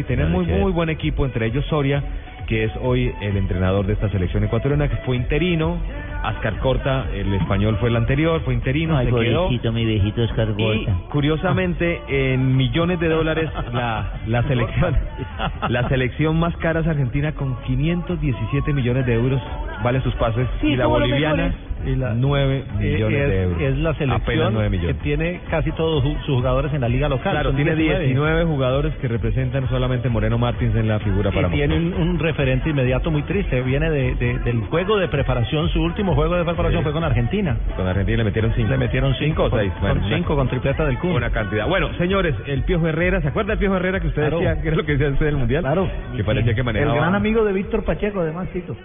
[0.04, 2.02] Tienen Diablo muy, muy buen equipo, entre ellos Soria,
[2.46, 5.78] que es hoy el entrenador de esta selección ecuatoriana, que fue interino.
[6.22, 9.72] Ascar Corta, el español fue el anterior, fue interino, Ay, se quedó.
[9.72, 14.96] mi viejito Oscar Y curiosamente, en millones de dólares, la, la selección
[15.68, 19.40] la selección más cara es Argentina con 517 millones de euros
[19.84, 21.65] vale sus pases Sí, y la boliviana mejores.
[21.84, 23.60] Y la- 9 Eh, millones es, de euros.
[23.62, 27.32] es la selección 9 que tiene casi todos sus jugadores en la liga local.
[27.32, 31.50] Claro, son tiene 19 jugadores que representan solamente Moreno Martins en la figura para y
[31.52, 33.60] tiene un, un referente inmediato muy triste.
[33.62, 35.68] Viene de, de- del juego de preparación.
[35.68, 36.84] Su último juego de preparación Sí.
[36.84, 37.56] fue con Argentina.
[37.76, 38.68] Con Argentina le metieron 5.
[38.70, 39.72] Le metieron cinco, o 6.
[39.80, 41.12] con- con cinco, con tripleta del Kun.
[41.12, 41.68] Una cantidad.
[41.68, 44.38] Bueno, señores, el Piojo Herrera, ¿se acuerda del Piojo Herrera que usted Claro.
[44.38, 45.62] decía que era lo que decía usted del Mundial?
[45.62, 45.88] Claro.
[46.16, 46.94] Que parecía que El manejaba.
[46.96, 48.76] gran amigo de Víctor Pacheco, además, Tito.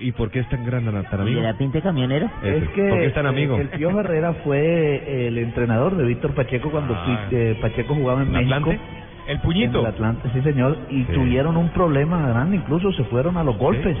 [0.00, 1.28] ¿Y por qué es tan gran tan amigo?
[1.28, 2.30] ¿Y de la pinta camionero?
[2.42, 2.58] Ese.
[2.58, 3.56] Es que ¿Por qué es tan amigo?
[3.56, 7.26] eh, el Piojo Herrera fue el entrenador de Víctor Pacheco cuando Ah.
[7.30, 8.54] Eh, Pacheco jugaba en ¿En México.
[8.54, 8.80] Atlante?
[9.26, 9.80] El puñito.
[9.80, 11.12] En el Atlante, sí señor, y Sí.
[11.12, 13.96] tuvieron un problema grande, incluso se fueron a los golpes.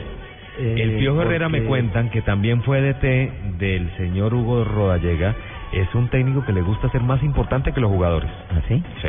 [0.60, 5.34] Eh, El Piojo Herrera me cuentan que también fue DT del señor Hugo Rodallega.
[5.72, 8.30] Es un técnico que le gusta ser más importante que los jugadores.
[8.50, 8.82] ¿Ah, sí?
[9.02, 9.08] Sí.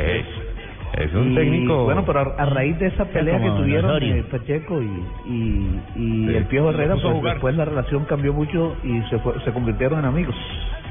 [0.96, 1.84] Es un Y, técnico.
[1.84, 4.86] Bueno, pero a, a raíz de esa pelea que tuvieron eh, Pacheco y,
[5.26, 6.36] y, y Sí.
[6.36, 10.04] el Piojo Herrera, pues después la relación cambió mucho y se, fue- se convirtieron en
[10.06, 10.34] amigos.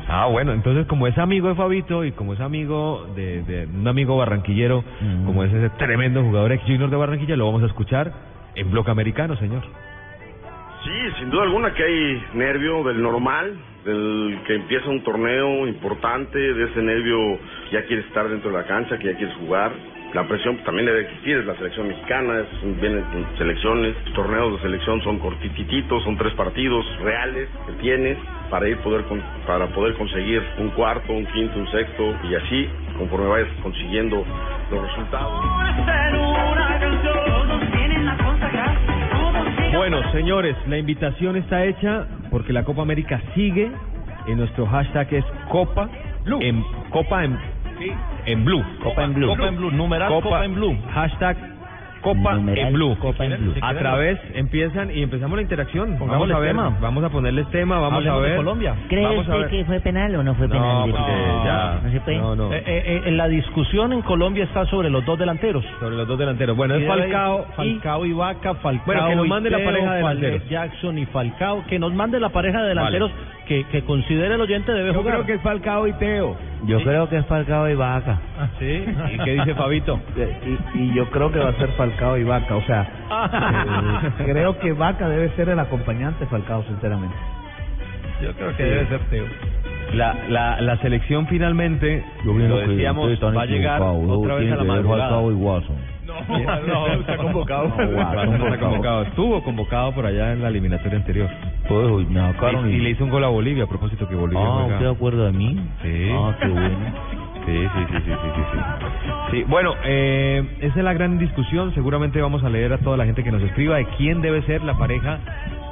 [0.08, 3.88] Ah, bueno, entonces como es amigo de Fabito y como es amigo de, de un
[3.88, 5.26] amigo barranquillero, Mm.
[5.26, 8.12] como es ese tremendo jugador ex junior de Barranquilla, lo vamos a escuchar
[8.56, 9.62] en bloque americano, señor.
[10.84, 16.40] Sí, sin duda alguna que hay nervio del normal, del que empieza un torneo importante,
[16.40, 17.38] de ese nervio
[17.72, 19.74] ya quieres estar dentro de la cancha, que ya quieres jugar.
[20.14, 23.04] La presión también debe existir, es la selección mexicana, es, vienen
[23.38, 28.18] selecciones, torneos de selección son cortititos, son tres partidos reales que tienes
[28.50, 29.04] para ir poder
[29.46, 34.26] para poder conseguir un cuarto, un quinto, un sexto y así conforme vayas consiguiendo
[34.72, 35.44] los resultados.
[39.74, 43.72] Bueno, señores, la invitación está hecha porque la Copa América sigue.
[44.28, 45.90] En nuestro hashtag es Copa
[46.42, 47.38] En, Copa en,
[48.26, 48.64] en Blue.
[48.84, 49.28] Copa en Blue.
[49.28, 50.78] Copa en Blue, numeral Copa en Blue.
[50.94, 51.38] Hashtag
[52.02, 52.98] Copa Numeral en Blue.
[53.00, 53.54] Copa en Blue.
[53.62, 55.98] A través empiezan y empezamos la interacción.
[56.00, 56.78] Vamos a ver, tema.
[56.82, 58.38] vamos a ponerles tema, vamos Hablemos a de ver.
[58.38, 58.76] Colombia.
[58.88, 59.50] ¿Cree Vamos a usted ver.
[59.50, 60.62] que fue penal o no fue penal?
[60.80, 61.44] No, Tito?
[61.46, 61.80] ya.
[61.84, 62.18] ¿No se puede?
[62.18, 62.54] No, no.
[62.54, 65.64] Eh, eh, eh, la discusión en Colombia está sobre los dos delanteros.
[65.80, 66.56] Sobre los dos delanteros.
[66.56, 67.46] Bueno, es Falcao.
[67.50, 70.50] y- Falcao y Vaca, Falcao Bueno, que nos y mande la pareja de delanteros.
[70.50, 73.12] Jackson y Falcao, que nos mande la pareja de delanteros
[73.48, 75.16] que, que considere el oyente debe Yo jugar.
[75.16, 76.36] creo que es Falcao y Teo.
[76.66, 78.20] Yo creo que es Falcao y Vaca.
[78.38, 78.86] Ah, sí.
[79.14, 80.00] ¿Y qué dice Fabito?
[80.18, 82.82] Eh, Y, y yo creo que va a ser Falcao y Vaca, o sea,
[84.20, 87.16] eh, creo que Vaca debe ser el acompañante de Falcao, sinceramente.
[88.22, 89.26] Yo creo que debe ser Teo.
[89.94, 95.22] La, la, la selección finalmente, lo decíamos, va a llegar otra vez a la madrugada.
[95.24, 95.76] y Watson.
[96.06, 97.66] No, no, está convocado.
[97.68, 99.02] Watson, No, está convocado.
[99.04, 101.30] Estuvo convocado por allá en la eliminatoria anterior.
[101.68, 102.20] Pues, me
[102.70, 104.74] Y, y le hizo un gol a Bolivia a propósito que Bolivia Ah, juega.
[104.74, 105.60] ¿usted de acuerdo de mí?
[105.82, 106.10] Sí.
[106.12, 106.78] Ah, qué bueno.
[107.50, 108.60] Sí, sí, sí, sí, sí, sí,
[109.32, 109.44] sí.
[109.48, 111.74] Bueno, eh, esa es la gran discusión.
[111.74, 114.64] Seguramente vamos a leer a toda la gente que nos escriba de quién debe ser
[114.64, 115.20] la pareja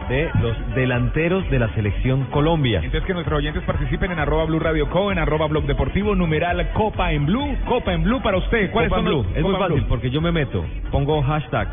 [0.09, 2.79] de los delanteros de la selección Colombia.
[2.81, 6.69] Entonces que nuestros oyentes participen en arroba Blue Radio Co, en arroba Blog Deportivo, numeral
[6.73, 8.71] Copa en Blue, Copa en Blue para usted.
[8.71, 9.23] ¿Cuáles Copa son en Blue.
[9.23, 9.89] los- Es muy Copa en fácil Blue?
[9.89, 11.67] porque yo me meto, pongo hashtag,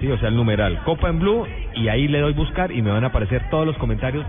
[0.00, 1.44] sí, o sea, el numeral, Copa en Blue,
[1.74, 4.24] y ahí le doy buscar y me van a aparecer todos los comentarios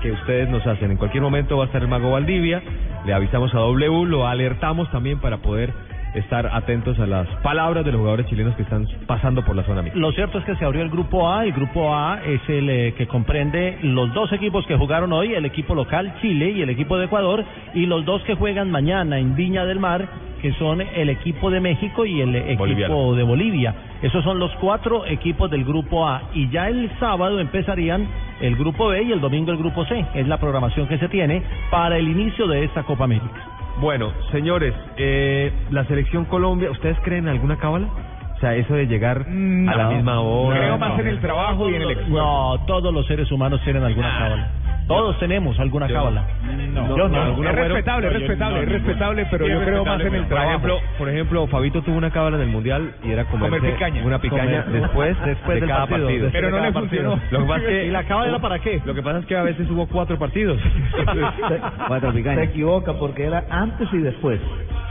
[0.00, 0.90] que ustedes nos hacen.
[0.90, 2.62] En cualquier momento va a estar el Mago Valdivia,
[3.04, 5.72] le avisamos a W, lo alertamos también para poder
[6.14, 9.82] estar atentos a las palabras de los jugadores chilenos que están pasando por la zona
[9.82, 9.98] mixta.
[9.98, 11.44] Lo cierto es que se abrió el grupo A.
[11.44, 15.44] El grupo A es el eh, que comprende los dos equipos que jugaron hoy, el
[15.44, 17.44] equipo local Chile y el equipo de Ecuador,
[17.74, 20.08] y los dos que juegan mañana en Viña del Mar,
[20.40, 23.14] que son el equipo de México y el equipo Boliviano.
[23.14, 23.74] de Bolivia.
[24.02, 26.22] Esos son los cuatro equipos del grupo A.
[26.34, 28.06] Y ya el sábado empezarían
[28.40, 30.04] el grupo B y el domingo el grupo C.
[30.14, 33.57] Es la programación que se tiene para el inicio de esta Copa América.
[33.80, 37.88] Bueno, señores, eh, la selección Colombia, ¿ustedes creen en alguna cábala?
[38.36, 40.58] O sea, eso de llegar a la misma hora.
[40.58, 42.10] Creo más en el trabajo y en el esfuerzo.
[42.10, 44.50] No, todos los seres humanos tienen alguna cábala.
[44.88, 46.24] Todos tenemos alguna cábala.
[46.72, 49.84] No, Yo no, no, alguna es respetable, es respetable, es respetable, pero yo es creo
[49.84, 50.60] más en el pero, trabajo.
[50.60, 54.02] Por ejemplo, por ejemplo, Fabito tuvo una cábala en el mundial y era Comer picaña.
[54.04, 57.12] una picaña Comer- después, después de del cada partido, Pero no le partido.
[57.12, 57.20] funcionó.
[57.30, 58.80] Lo que pasa es que ¿Y la cábala era para qué?
[58.84, 60.58] Lo que pasa es que a veces hubo cuatro partidos.
[61.88, 62.44] Cuatro Se picañas.
[62.44, 64.40] equivoca porque era antes y después.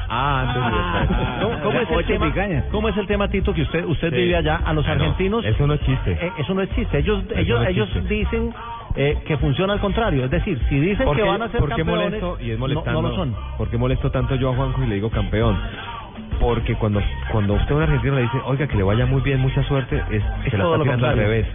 [0.09, 1.41] ah, antes y después.
[1.41, 2.63] ¿Cómo, cómo es el tema, picañas.
[2.71, 4.15] ¿Cómo es el tema, Tito, que usted usted Sí.
[4.15, 4.61] vive allá?
[4.65, 6.11] A los Ah, no, argentinos, eso no es chiste.
[6.11, 6.97] eh, eso no existe.
[6.99, 8.13] Ellos Eso ellos no es ellos chiste.
[8.13, 8.53] dicen
[8.97, 10.25] eh, que funciona al contrario.
[10.25, 12.37] Es decir, si dicen ¿Por que van a ser por qué campeones, molesto?
[12.43, 13.01] Y es no- molestando.
[13.01, 13.35] no, lo son.
[13.57, 15.57] ¿Por qué molesto tanto yo a Juanjo y le digo campeón?
[16.39, 19.39] porque cuando cuando usted a un argentino le dice, oiga, que le vaya muy bien,
[19.39, 21.47] mucha suerte, es, Es se la está lo tirando al revés.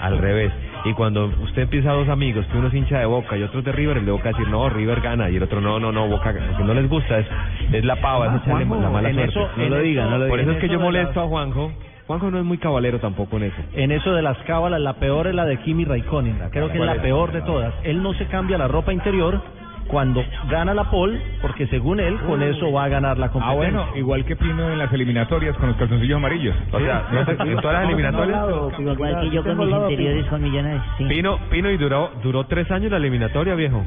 [0.00, 0.52] Al revés.
[0.86, 3.58] Y cuando usted empieza a dos amigos, que uno es hincha de Boca y otro
[3.58, 5.92] es de River, el de Boca decir, no, River gana, y el otro, no, no,
[5.92, 6.50] no, Boca gana.
[6.52, 7.26] Lo que no les gusta es,
[7.72, 9.30] es la pava, es echarle Juanjo, la mala suerte.
[9.30, 10.42] eso- No lo diga, no lo Por diga.
[10.42, 11.72] eso es que yo molesto a Juanjo.
[12.06, 13.56] Juanjo no es muy cabalero tampoco en eso.
[13.74, 16.38] En eso de las cábalas, la peor es la de Kimi Raikkonen.
[16.52, 17.00] Creo que es ¿Cuál la es?
[17.02, 17.74] peor de todas.
[17.82, 19.40] Él no se cambia la ropa interior
[19.88, 23.56] cuando gana la pole, porque según él, con eso va a ganar la Ah, competencia.
[23.56, 26.56] bueno, igual que Pino en las eliminatorias con los calzoncillos amarillos.
[26.72, 28.44] O sea, no te- en todas las eliminatorias.
[28.78, 30.82] Igual que yo con mis interiores con millones.
[31.08, 33.84] Pino, Pino y duró, duró tres años la eliminatoria, viejo.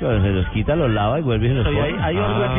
[0.00, 2.04] Pero se los quita, los lava y vuelve y se los Oye, hay, pone.
[2.04, 2.50] hay, otras-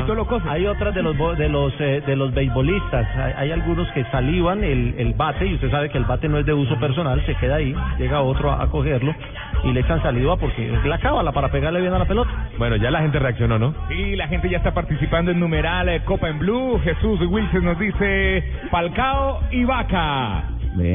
[0.52, 3.08] hay otras de los bo- de los eh, de los beisbolistas.
[3.16, 6.38] Hay, hay algunos que salivan el, el bate y usted sabe que el bate no
[6.40, 9.16] es de uso personal, se queda ahí, llega otro a, a cogerlo
[9.64, 12.30] y le echan saliva porque es la cábala para pegarle bien a la pelota.
[12.58, 13.74] Bueno, ya la gente reaccionó, ¿no?
[13.88, 16.80] Sí, la gente ya está participando en numeral eh, Copa en Blue.
[16.84, 20.44] Jesús Wilson nos dice Falcao y Vaca.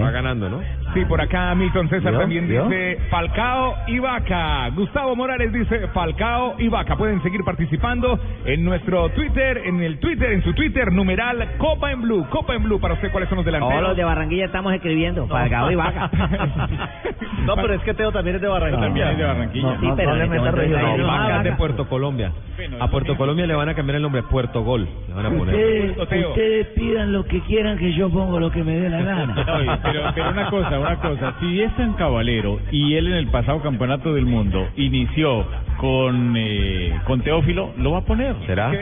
[0.00, 0.60] Va ganando, ¿no?
[0.94, 4.68] Sí, por acá Milton César también dice Falcao y Vaca.
[4.70, 6.96] Gustavo Morales dice Falcao y Vaca.
[6.96, 12.02] Pueden seguir participando en nuestro Twitter, en el Twitter, en su Twitter, numeral Copa en
[12.02, 12.26] Blue.
[12.30, 13.74] Copa en Blue, para usted, ¿cuáles son los delanteros?
[13.74, 15.26] Todos los de Barranquilla estamos escribiendo.
[15.26, 16.10] Falcao y Vaca.
[17.44, 18.82] No, pero es que Teo también es de Barranquilla.
[18.82, 19.66] También es de Barranquilla.
[19.66, 21.52] No, sí, pero No, no, Vaca es de.
[21.52, 22.32] Puerto Colombia.
[22.80, 24.88] A Puerto Colombia le van a cambiar el nombre, Puerto Gol.
[25.08, 25.54] Le van a poner.
[25.98, 29.34] Ustedes, ustedes pidan lo que quieran que yo pongo lo que me dé la gana.
[29.56, 33.26] Oye, pero, pero una cosa, una cosa, si es tan caballero y él en el
[33.28, 35.44] pasado campeonato del mundo inició
[35.78, 38.34] con eh, con Teófilo, lo va a poner.
[38.46, 38.68] ¿Será?
[38.68, 38.72] Va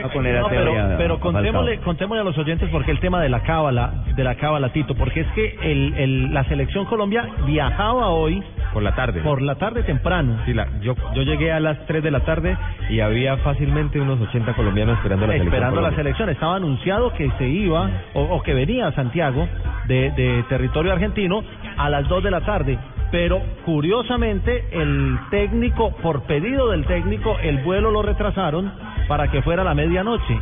[0.41, 4.23] No, pero, pero contémosle, contémosle a los oyentes porque el tema de la cábala, de
[4.23, 8.41] la cábala, Tito, porque es que el, el, la selección Colombia viajaba hoy
[8.73, 9.21] Por la tarde.
[9.21, 10.37] por la tarde temprano.
[10.45, 12.55] Sí, la, yo, yo llegué a las 3 de la tarde
[12.89, 15.53] y había fácilmente unos 80 colombianos esperando la selección.
[15.53, 16.29] esperando la selección.
[16.29, 19.47] Estaba anunciado que se iba o, o que venía a Santiago
[19.87, 21.43] de, de territorio argentino
[21.77, 22.77] a las 2 de la tarde.
[23.11, 28.71] Pero curiosamente el técnico, por pedido del técnico, el vuelo lo retrasaron
[29.07, 30.39] para que fuera a la medianoche.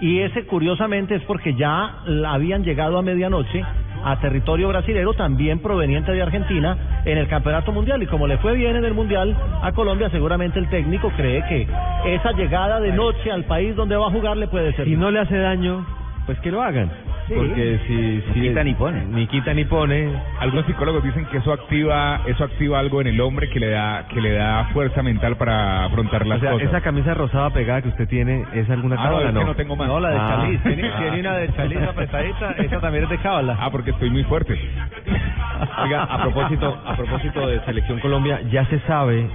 [0.00, 3.62] Y ese curiosamente es porque ya habían llegado a medianoche
[4.06, 8.02] a territorio brasilero, también proveniente de Argentina, en el Campeonato Mundial.
[8.02, 11.66] Y como le fue bien en el Mundial a Colombia, seguramente el técnico cree que
[12.14, 14.86] esa llegada de noche al país donde va a jugar le puede ser.
[14.86, 15.86] Si no le hace daño,
[16.26, 16.90] pues que lo hagan.
[17.26, 17.32] Sí.
[17.34, 19.04] Porque si, si quita es- ni pone.
[19.06, 20.10] Ni quita ni pone.
[20.40, 24.06] Algunos psicólogos dicen que eso activa, eso activa algo en el hombre que le da,
[24.08, 26.68] que le da fuerza mental para afrontar las O sea, cosas.
[26.68, 29.40] esa camisa rosada pegada que usted tiene, ¿es alguna Ah, no, cábala es no?
[29.40, 29.88] que no tengo más.
[29.88, 30.28] No, la de Ah.
[30.42, 30.62] Chalís.
[30.62, 33.56] Tiene, tiene una de Chalís apretadita, esa también es de cábala.
[33.58, 34.54] Ah, porque estoy muy fuerte.
[35.82, 39.28] Oiga, a propósito, a propósito de Selección Colombia, ¿ya se sabe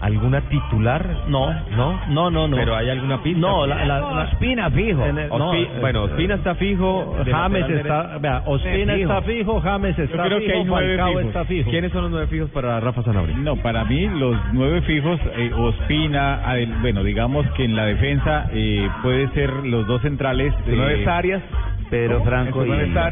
[0.00, 1.04] alguna titular?
[1.28, 2.00] No, ¿No?
[2.08, 2.56] no, no, no.
[2.56, 3.40] Pero hay alguna pista.
[3.40, 5.04] No, la, la, la- Ospina fijo.
[5.04, 7.16] en el- no, Ospi- eh, bueno, Ospina está fijo.
[7.28, 9.12] James está, vea, Ospina fijo.
[9.12, 11.24] está fijo, James está creo que fijo, hay nueve Falcao fijos.
[11.26, 11.70] está fijo.
[11.70, 13.36] ¿Quiénes son los nueve fijos para Rafa Sanabria?
[13.36, 16.40] No, para mí los nueve fijos, eh, Ospina,
[16.80, 20.52] bueno, digamos que en la defensa eh, puede ser los dos centrales.
[20.66, 21.42] De nueve eh, Arias,
[21.90, 22.70] Pedro Franco y...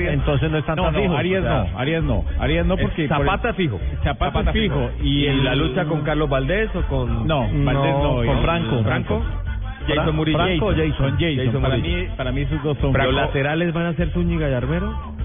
[0.09, 1.19] Entonces no están No, tan no, fijos.
[1.19, 3.81] Arias o sea, no, Arias no, Arias no porque por el- Zapata fijo.
[4.05, 7.27] Zapata, Zapata fijo y, ¿Y el- la lucha con Carlos Valdés o con.?
[7.27, 8.83] No, Valdés no, con Franco.
[8.83, 9.23] Franco.
[9.23, 10.39] Fra- Jason Murillo.
[10.39, 10.93] Franco Jason.
[10.97, 11.47] Son Jason.
[11.47, 11.99] Jason para Murillo.
[11.99, 15.16] mí, para mí esos dos son ¿Los Franco- laterales van a ser Zúñiga y Armero?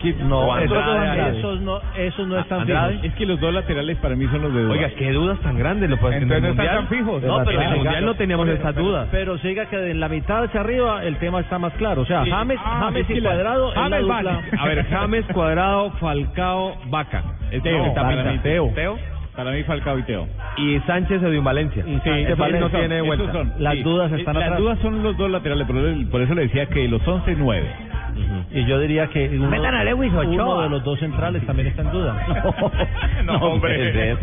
[0.00, 1.38] Que No, Andrade.
[1.38, 2.92] esos no, esos no están Andrade.
[2.94, 3.06] fijos.
[3.06, 4.72] es que los dos laterales para mí son los de duda.
[4.72, 5.90] Oiga, qué dudas tan grandes.
[5.90, 7.22] Lo pueden Entonces en el no están fijos.
[7.22, 9.08] No, pero en el mundial no teníamos pero- esas dudas.
[9.10, 12.02] Pero siga que en la mitad hacia arriba el tema está más claro.
[12.02, 12.30] O sea, Sí.
[12.30, 14.04] James, Ah, James es y Cuadrado James.
[14.58, 17.22] A ver, James, Cuadrado, Falcao, Vaca.
[17.50, 18.32] Es Teo, lo que está para pintando.
[18.32, 18.72] mí, Teo.
[18.74, 18.98] Teo.
[19.36, 20.26] Para mí Falcao y Teo.
[20.56, 21.84] Y Sánchez de Valencia.
[21.86, 22.60] Y Sánchez Valencia.
[22.60, 23.32] no tiene vuelta.
[23.32, 24.58] son, Las dudas están Las atrás.
[24.60, 25.66] dudas son los dos laterales,
[26.10, 27.02] por eso, le decía que los
[28.20, 28.60] 11 9.
[28.60, 30.30] Y yo diría que uno, Metan a Lewis Ochoa.
[30.30, 32.26] uno de los dos centrales también está en duda.
[33.24, 33.76] No, hombre.
[33.76, 34.18] puede ser.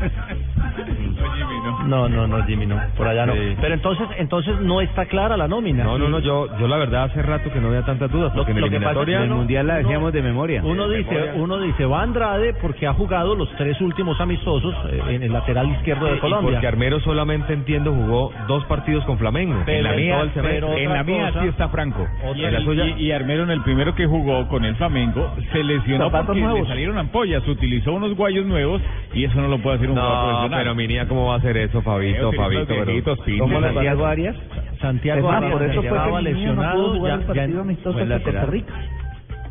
[1.88, 2.80] No, no, no, Jimmy, no.
[2.96, 3.34] Por allá no.
[3.34, 3.56] Sí.
[3.62, 5.84] Pero entonces, entonces no está clara la nómina.
[5.84, 8.52] No, no, no, yo, yo la verdad hace rato que no había tantas dudas, porque
[8.52, 9.18] en lo que pasa es que eliminatoria...
[9.18, 10.62] En el mundial la uno- decíamos de memoria.
[10.64, 11.34] Uno de dice, memoria.
[11.36, 15.70] uno dice, va Andrade porque ha jugado los tres últimos amistosos eh, en el lateral
[15.72, 16.52] izquierdo de Y Colombia.
[16.54, 19.62] porque Armero solamente entiendo jugó dos partidos con Flamengo.
[19.66, 22.08] Pero en la en mía, el pero En la mía cosa- sí está Franco.
[22.36, 24.76] Y, en la el- suya- y- y Armero en el primero que jugó con el
[24.76, 26.62] Flamengo se lesionó Zapatos porque nuevos.
[26.62, 28.82] le salieron ampollas, utilizó unos guayos nuevos
[29.14, 30.60] y eso no lo puede hacer un jugador No, profesional.
[30.62, 32.66] pero mi niña, ¿cómo va a hacer eso, Fabito, utiliza Fabito?
[32.68, 32.86] Pero...
[32.86, 33.20] viejitos.
[33.40, 34.06] ¿Cómo Santiago?
[34.06, 34.36] Arias?
[34.82, 38.46] Santiago Arias por eso fue lesionado, ya, el partido amistoso Costa.
[38.46, 38.74] Rica.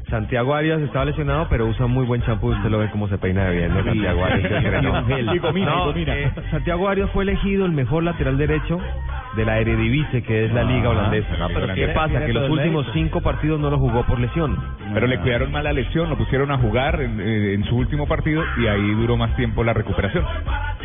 [0.08, 2.48] Santiago Arias estaba lesionado, pero usa muy buen champú.
[2.48, 3.84] Usted lo ve cómo se peina de bien, ¿no?
[3.84, 4.82] Santiago Arias.
[5.66, 8.78] No, eh, Santiago Arias fue elegido el mejor lateral derecho
[9.36, 11.36] de la Eredivisie, que es la liga Ah, holandesa.
[11.38, 12.08] no, pero ¿Qué tiene- pasa?
[12.08, 14.56] tiene Que los últimos cinco partidos no los jugó por lesión.
[14.94, 18.06] Pero le cuidaron mal la lesión, lo pusieron a jugar en, eh, en su último
[18.06, 20.24] partido y ahí duró más tiempo la recuperación.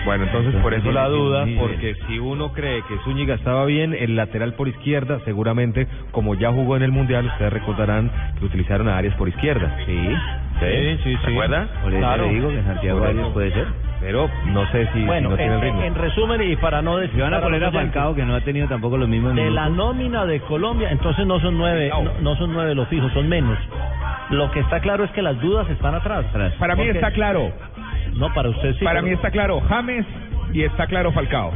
[0.05, 1.55] Bueno, entonces por eso la duda, Sí.
[1.59, 6.51] porque si uno cree que Zúñiga estaba bien, el lateral por izquierda, seguramente, como ya
[6.51, 9.77] jugó en el Mundial, ustedes recordarán que utilizaron a Arias por izquierda.
[9.85, 10.09] Sí,
[10.59, 11.67] sí, sí, ¿Se acuerda?
[11.83, 13.67] Por eso le digo que Santiago Arias puede ser.
[14.01, 15.81] Pero no sé si, si Bueno, no tiene el en, ritmo.
[15.83, 18.41] en resumen y para no decir Si van a poner a Falcao, que no ha
[18.41, 19.55] tenido tampoco los mismos de minutos.
[19.63, 23.29] la nómina de Colombia, entonces no son nueve, no, no son nueve los fijos, son
[23.29, 23.57] menos.
[24.31, 26.25] Lo que está claro es que las dudas están atrás.
[26.57, 27.51] Para mí está claro.
[28.15, 28.83] No, para usted sí.
[28.83, 30.05] Para pero- mí está claro James
[30.51, 31.51] y está claro Falcao.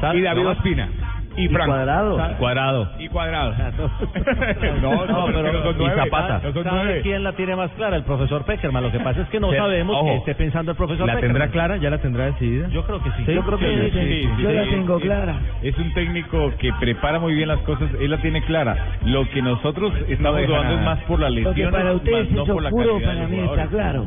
[0.00, 0.50] Sal- y David no.
[0.50, 0.88] Ospina.
[1.36, 1.72] Y, Franco.
[2.16, 2.88] Sal- Cuadrado.
[2.98, 3.54] Y Cuadrado.
[4.82, 5.94] No, no, no, pero no son y nueve.
[5.96, 6.40] Zapata.
[6.42, 7.00] No son ¿Sabe nueve.
[7.02, 7.96] quién la tiene más clara?
[7.96, 8.82] El profesor Peckerman.
[8.82, 10.06] Lo que pasa es que no Sí, sabemos ojo.
[10.06, 11.34] qué esté pensando el profesor ¿La Peckerman.
[11.40, 11.76] tendrá clara?
[11.76, 12.68] ¿Ya la tendrá decidida?
[12.68, 13.22] Yo creo que sí.
[13.26, 14.22] Sí, Yo creo que sí, sí.
[14.22, 15.34] sí, Yo la es- tengo es- clara.
[15.62, 18.76] Es un técnico que prepara muy bien las cosas, él la tiene clara.
[19.04, 22.36] Lo que nosotros estamos deja dudando es más por la lesión, que para ustedes más
[22.36, 24.06] no es por la oscuro, para mí está claro.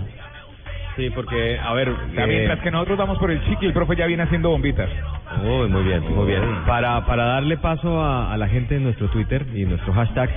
[0.95, 1.89] Sí, porque, a ver...
[1.89, 4.89] Eh, mientras que nosotros vamos por el chiqui, el profe ya viene haciendo bombitas.
[5.43, 6.41] Uy, muy bien, muy bien.
[6.67, 10.29] Para, para darle paso a, a la gente en nuestro Twitter y nuestro hashtag,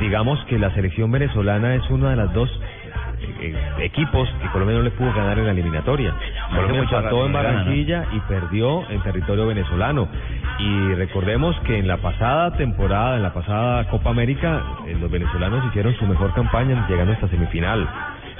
[0.00, 2.50] digamos que la selección venezolana es una de las dos
[3.20, 6.12] eh, eh, equipos que Colombia no le pudo ganar en la eliminatoria.
[6.50, 7.32] Colombia mucho empató en.
[7.32, 10.08] Barranquilla y perdió en territorio venezolano.
[10.58, 15.64] Y recordemos que en la pasada temporada, en la pasada Copa América, eh, los venezolanos
[15.66, 17.88] hicieron su mejor campaña llegando hasta semifinal.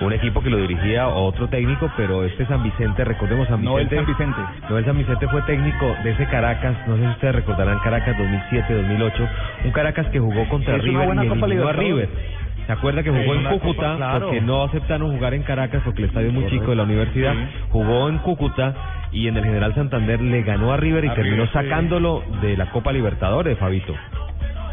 [0.07, 3.87] Un equipo que lo dirigía otro técnico, pero este San Vicente, recordemos San No el
[3.87, 4.13] Vicente.
[4.19, 4.69] San Vicente.
[4.69, 9.29] Noel San Vicente fue técnico de ese Caracas, no sé si ustedes recordarán Caracas 2007-2008,
[9.65, 11.73] un Caracas que jugó contra River y eliminó a.
[11.73, 12.09] River.
[12.67, 14.27] ¿Se acuerda que jugó Sí, en Cúcuta Copa, claro.
[14.27, 17.35] porque no aceptaron jugar en Caracas porque el estadio es muy chico de la universidad?
[17.71, 18.75] Jugó en Cúcuta
[19.11, 21.53] y en el General Santander le ganó a River y A terminó River, sí.
[21.55, 23.95] sacándolo de la Copa Libertadores, Fabito.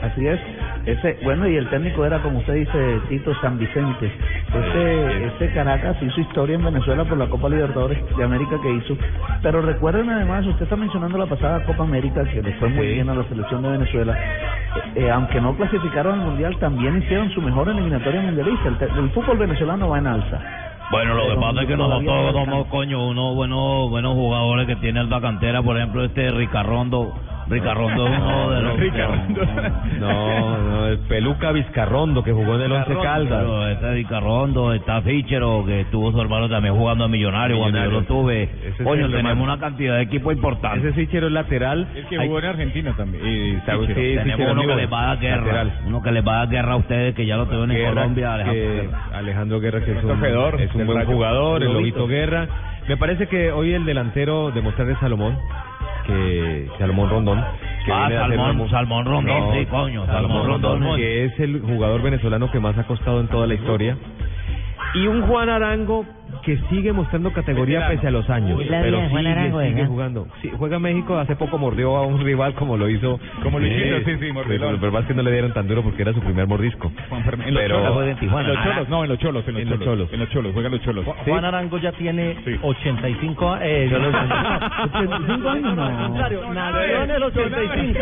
[0.01, 0.39] Así es.
[0.85, 4.11] Ese, bueno, y el técnico era, como usted dice, Tito San Vicente.
[4.47, 8.97] Ese, ese Caracas hizo historia en Venezuela por la Copa Libertadores de América que hizo.
[9.41, 13.09] Pero recuerden además, usted está mencionando la pasada Copa América, que le fue muy bien
[13.09, 14.17] a la selección de Venezuela.
[14.17, 18.69] Eh, eh, aunque no clasificaron al Mundial, también hicieron su mejor eliminatoria mundialista.
[18.69, 20.39] El, el fútbol venezolano va en alza.
[20.91, 24.75] Bueno, lo que pasa es que nosotros no somos, coño, unos buenos, buenos jugadores que
[24.77, 27.13] tiene alta cantera, por ejemplo, este Ricarrondo.
[27.49, 28.79] Ricarrondo es uno de los...
[29.99, 33.39] No, no, el Peluca Vizcarrondo que jugó en el Once Caldas.
[33.43, 37.91] Pero Este Ricarrondo, está Fichero, que tuvo su hermano también jugando a Millonario, cuando yo
[37.91, 38.43] lo tuve.
[38.43, 39.43] El tenemos hermano.
[39.43, 40.87] una cantidad de equipo importante.
[40.89, 41.87] Ese Fichero es lateral.
[41.95, 43.23] El que Hay- jugó en Argentina también.
[43.25, 45.37] y tenemos Fichero uno que les va a dar guerra.
[45.41, 45.71] lateral.
[45.87, 47.93] Uno que les va a dar guerra a ustedes, que ya lo tuvieron en Guerra,
[48.01, 48.33] Colombia.
[48.33, 48.99] Alejandro que- Guerra.
[49.13, 51.11] Alejandro Guerra, que es un, Fedor, es un buen Rayo.
[51.11, 52.07] jugador, el Lobito.
[52.07, 52.47] Guerra.
[52.87, 55.37] Me parece que hoy el delantero de mostrarle Salomón,
[56.13, 57.43] que Salomón Rondón,
[57.85, 60.95] que Ah, Salmón, una Salmón Rondón, sí, coño, Salmón Rondón.
[60.97, 63.97] que es el jugador venezolano que más ha costado en toda la historia.
[64.95, 66.05] Y un Juan Arango
[66.43, 70.27] que sigue mostrando categoría pese a los años, la pero Juan sigue, Arango, sigue jugando.
[70.41, 73.19] Sí, juega en México, hace poco mordió a un rival como lo hizo.
[73.43, 74.59] Como Luisito, Eh, sí, sí, mordilón.
[74.59, 76.91] Pero lo verdad es que no le dieron tan duro porque era su primer mordisco.
[77.09, 77.47] Juan Fernández.
[77.47, 77.93] En los Pero- cholos.
[77.93, 78.47] Juega en Tijuana.
[78.49, 79.85] En los cholos, no, en los cholos, en los En los cholos.
[79.97, 80.13] cholos.
[80.13, 81.05] En los cholos, juegan los cholos.
[81.25, 83.63] Juan Arango ya tiene 85 años.
[83.65, 84.09] Eh, Yo lo-
[84.93, 85.83] 85 años, no.
[85.85, 87.99] Al contrario, nació en el 85.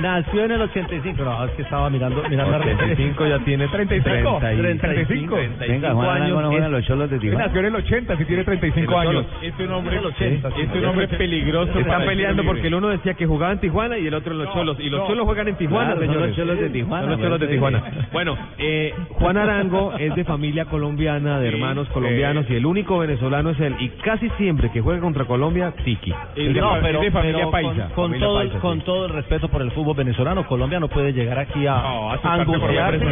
[0.00, 1.24] nació en el 85.
[1.24, 4.38] No, es que estaba mirando, mirando 85 ya tiene 35.
[4.40, 4.80] 35.
[4.80, 5.36] 35.
[5.58, 7.41] Venga, Juan Arango no juega en los cholos de Tijuana.
[7.46, 9.26] Nació en el 80, si tiene 35 años.
[9.42, 10.60] Es un hombre, En los 80, sí.
[10.62, 11.72] es un hombre peligroso.
[11.72, 14.32] Están para el peleando porque el uno decía que jugaba en Tijuana y el otro
[14.32, 14.76] en los Cholos.
[14.80, 15.06] Y los no.
[15.08, 16.28] Cholos juegan en Tijuana, señores.
[16.28, 17.82] los Cholos de Tijuana, los Cholos de Tijuana.
[18.12, 21.94] Bueno, eh, Juan Arango es de familia colombiana, de Sí, hermanos sí.
[21.94, 23.74] colombianos y el único venezolano es él.
[23.80, 26.12] Y casi siempre que juega contra Colombia, Tiki.
[26.36, 27.88] Es de, No, pero, es de familia pero paisa.
[27.94, 28.84] con, todo, paisa, con sí.
[28.84, 31.76] todo el respeto por el fútbol venezolano, Colombia no puede llegar aquí a,
[32.22, 33.04] angustiarse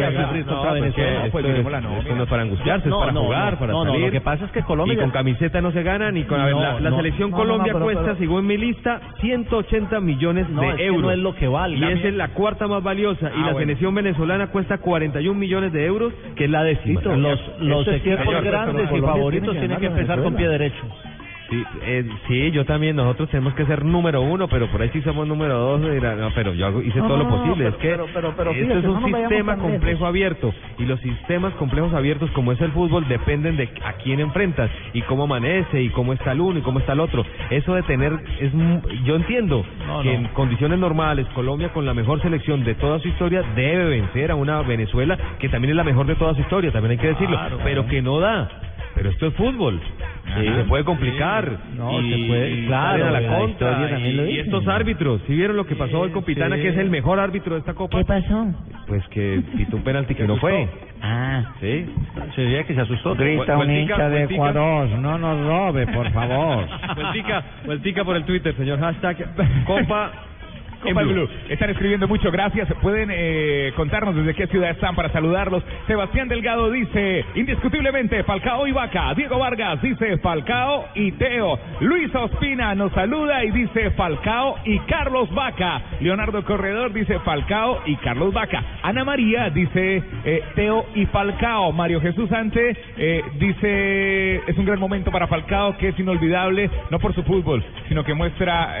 [0.43, 3.91] No, pues no es para angustiarse, No, es para no, jugar, no, para no, no,
[3.93, 4.20] salir.
[4.21, 6.53] Que pasa es que Colombia Y con camiseta no se gana ni con a ver,
[6.55, 6.97] No, la, la no.
[6.97, 10.69] selección No, no, no, Colombia pero- cuesta, pero- según mi lista, 180 millones No, de
[10.69, 11.01] es que euros.
[11.03, 11.77] no es lo que vale.
[11.77, 13.27] Y esa es la cuarta más valiosa.
[13.29, 13.59] y Ah, la bueno.
[13.59, 17.01] selección venezolana cuesta 41 millones de euros, que es la décima.
[17.01, 20.83] Los, los es equipos grandes y favoritos tienen que empezar con pie derecho.
[21.51, 22.95] Sí, eh, sí, yo también.
[22.95, 25.81] Nosotros tenemos que ser número uno, pero por ahí sí somos número dos.
[25.85, 27.67] y dirán, No, pero yo hice No, todo no, lo no, posible.
[27.67, 28.05] es que esto
[28.79, 30.53] es un sistema complejo abierto.
[30.79, 35.01] Y los sistemas complejos abiertos, como es el fútbol, dependen de a quién enfrentas y
[35.01, 37.25] cómo amanece y cómo está el uno y cómo está el otro.
[37.49, 38.13] Eso de tener.
[38.39, 38.53] es
[39.03, 39.65] Yo entiendo
[40.03, 44.31] que en condiciones normales, Colombia, con la mejor selección de toda su historia, debe vencer
[44.31, 47.07] a una Venezuela que también es la mejor de toda su historia, también hay que
[47.07, 47.35] decirlo.
[47.37, 48.49] Claro, pero que no da.
[49.01, 49.81] Pero esto es fútbol.
[50.37, 51.57] Sí, se puede complicar.
[51.75, 53.97] No, y se puede, claro, a la contra.
[53.97, 54.41] y, lo y dice.
[54.41, 56.61] estos árbitros, ¿sí vieron lo que pasó hoy con Pitana, sí.
[56.61, 57.97] que es el mejor árbitro de esta Copa?
[57.97, 58.53] ¿Qué pasó?
[58.85, 60.69] Pues que pitó un penalti que no fue.
[61.01, 61.51] Ah.
[61.59, 61.87] Sí.
[62.35, 63.15] Se veía que se asustó.
[63.15, 64.25] Grita un hincha de.
[64.25, 66.67] Ecuador, no nos robe, por favor.
[66.95, 68.79] Vueltica, vueltica por el Twitter, señor.
[68.79, 69.33] Hashtag
[69.65, 70.11] Copa
[70.81, 71.29] Copa Blue.
[71.49, 72.67] Están escribiendo mucho, gracias.
[72.81, 75.63] Pueden eh, contarnos desde qué ciudad están para saludarlos.
[75.87, 79.13] Sebastián Delgado dice, indiscutiblemente, Falcao y Vaca.
[79.13, 81.59] Diego Vargas dice Falcao y Teo.
[81.81, 85.81] Luis Ospina nos saluda y dice Falcao y Carlos Vaca.
[85.99, 88.63] Leonardo Corredor dice Falcao y Carlos Vaca.
[88.81, 91.71] Ana María dice eh, Teo y Falcao.
[91.71, 96.99] Mario Jesús Ante eh, dice, es un gran momento para Falcao que es inolvidable, no
[96.99, 98.77] por su fútbol, sino que muestra...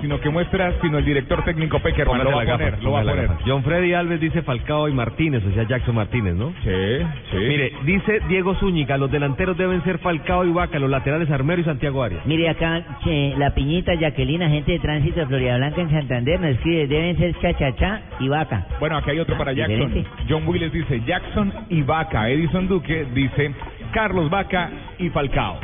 [0.00, 3.00] sino que muestra, sino el director técnico Peckerman lo va a poner, gafa, lo va
[3.00, 3.30] a poner.
[3.46, 6.52] John Freddy Alves dice Falcao y Martínez, o sea, Jackson Martínez, ¿no?
[6.62, 6.98] Sí,
[7.30, 7.36] sí.
[7.36, 11.64] Mire, dice Diego Zúñiga, los delanteros deben ser Falcao y Vaca, los laterales Armero y
[11.64, 12.24] Santiago Arias.
[12.26, 16.50] Mire acá, che, la piñita Jacqueline, agente de tránsito de Florida Blanca en Santander, nos
[16.50, 18.66] escribe, deben ser chachachá y vaca.
[18.78, 19.88] Bueno, aquí hay otro para Jackson.
[19.88, 20.10] Diferente.
[20.28, 22.28] John Willis dice Jackson y Vaca.
[22.30, 23.52] Edison Duque dice
[23.92, 25.58] Carlos Vaca y Falcao.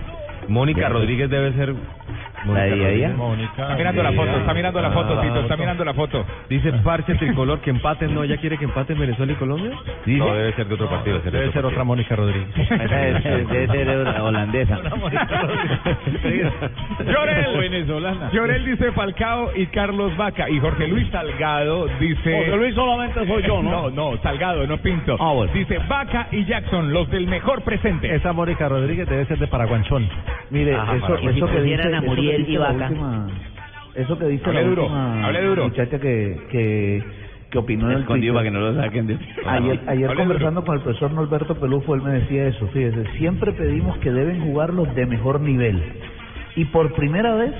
[0.48, 1.74] Mónica Rodríguez debe ser...
[2.46, 3.08] Mónica día a día.
[3.08, 3.16] Rodríguez.
[3.16, 3.62] Mónica.
[3.62, 6.24] Está mirando la foto, está mirando la foto, Tito, está mirando la foto.
[6.48, 8.24] Dice Parche Tricolor que empaten, ¿no?
[8.24, 9.70] ¿Ella quiere que empaten Venezuela y Colombia?
[10.04, 10.18] ¿Dice?
[10.18, 11.20] No, debe ser de otro partido.
[11.20, 12.48] Debe de ser otra Mónica Rodríguez.
[12.54, 13.88] Debe ser
[14.20, 14.80] holandesa.
[17.04, 18.30] Llorel, Venezolana.
[18.32, 20.48] Llorel dice Falcao y Carlos Vaca.
[20.48, 22.32] Y Jorge Luis Salgado dice.
[22.32, 23.70] Jorge Luis solamente soy yo, ¿no?
[23.76, 25.16] No, no, Salgado, no Pinto.
[25.20, 25.52] Ah, bueno.
[25.52, 28.14] Dice Vaca y Jackson, los del mejor presente.
[28.14, 30.08] Esa Mónica Rodríguez debe ser de Paraguanchón.
[30.50, 32.88] Mire, Ajá, eso, eso que dice, a eso que Muriel y Vaca.
[32.88, 33.28] última,
[33.94, 35.64] eso que dice Hable la duro, última hable duro.
[35.64, 37.02] muchacha que, que,
[37.50, 38.66] que opinó en el Escondido para que Twitter.
[38.66, 39.18] no lo saquen de...
[39.46, 43.52] Ayer, ayer Hable conversando con el profesor Norberto Pelufo, él me decía eso, fíjese, siempre
[43.52, 45.82] pedimos que deben jugar los de mejor nivel.
[46.56, 47.52] Y por primera vez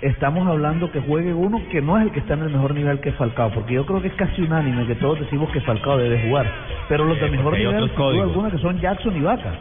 [0.00, 3.00] estamos hablando que juegue uno que no es el que está en el mejor nivel
[3.00, 6.22] que Falcao, porque yo creo que es casi unánime que todos decimos que Falcao debe
[6.28, 6.46] jugar.
[6.88, 8.28] Pero los de mejor nivel, códigos.
[8.28, 9.52] alguna, que son Jackson y Vaca.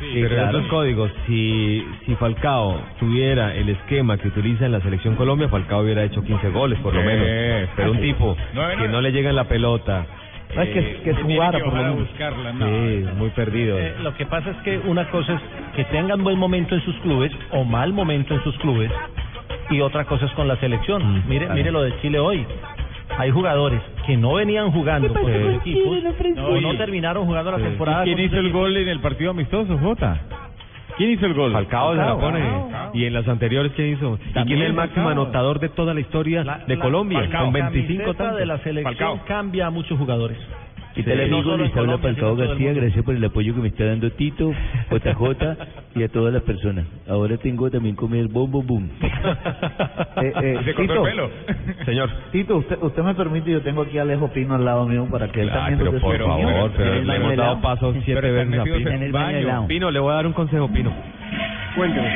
[0.00, 0.58] Sí, pero claro.
[0.58, 5.80] esos códigos, si, si Falcao tuviera el esquema que utiliza en la selección Colombia, Falcao
[5.82, 7.68] hubiera hecho 15 goles por lo Sí, menos.
[7.76, 8.36] Pero un tipo
[8.78, 10.06] que no le llega en la pelota.
[10.54, 11.98] No es que, que Tiene jugara que por lo menos.
[12.08, 12.66] buscarla, no.
[12.66, 13.78] Sí, muy perdido.
[13.78, 15.40] Eh, lo que pasa es que una cosa es
[15.74, 18.90] que tengan buen momento en sus clubes o mal momento en sus clubes
[19.70, 21.02] y otra cosa es con la selección.
[21.02, 21.54] Mm, mire, claro.
[21.54, 22.46] mire lo de Chile hoy.
[23.18, 26.02] Hay jugadores que no venían jugando sus equipos
[26.36, 28.04] No, o no terminaron jugando la temporada.
[28.04, 30.20] ¿Quién hizo el gol en el partido amistoso, Jota?
[30.96, 31.52] ¿Quién hizo el gol?
[31.52, 32.40] Falcao se la Falcao, pone.
[32.50, 32.90] Falcao.
[32.94, 34.18] Y en las anteriores, ¿quién hizo?
[34.30, 35.22] ¿Y quién es el máximo Falcao.
[35.24, 37.18] anotador de toda la historia La- de la- Colombia?
[37.20, 37.44] Falcao.
[37.44, 38.38] Con La 25 camiseta tantos.
[38.40, 39.26] de la selección Falcao.
[39.26, 40.38] cambia a muchos jugadores.
[40.96, 41.30] ¿Qué tal Sí.
[41.30, 41.42] No amigo?
[41.42, 44.50] solo en Les habla el García, gracias por el apoyo que me está dando Tito,
[44.90, 45.56] JJ
[45.94, 46.86] y a todas las personas.
[47.08, 48.88] Ahora tengo también comer bom bom bum.
[50.18, 51.30] Eh, eh, Se cortó Tito, el pelo.
[51.84, 52.10] Señor.
[52.32, 55.28] Tito, usted, usted me permite, yo tengo aquí a Alejo Pino al lado mío para
[55.28, 56.52] que él Ay, también pero nos dé su por opinión.
[56.54, 58.90] favor, pero le hemos dado paso siete veces a Pino.
[58.90, 59.66] en el.
[59.68, 60.90] Pino, le voy a dar un consejo, Pino.
[61.76, 62.08] Cuénteme.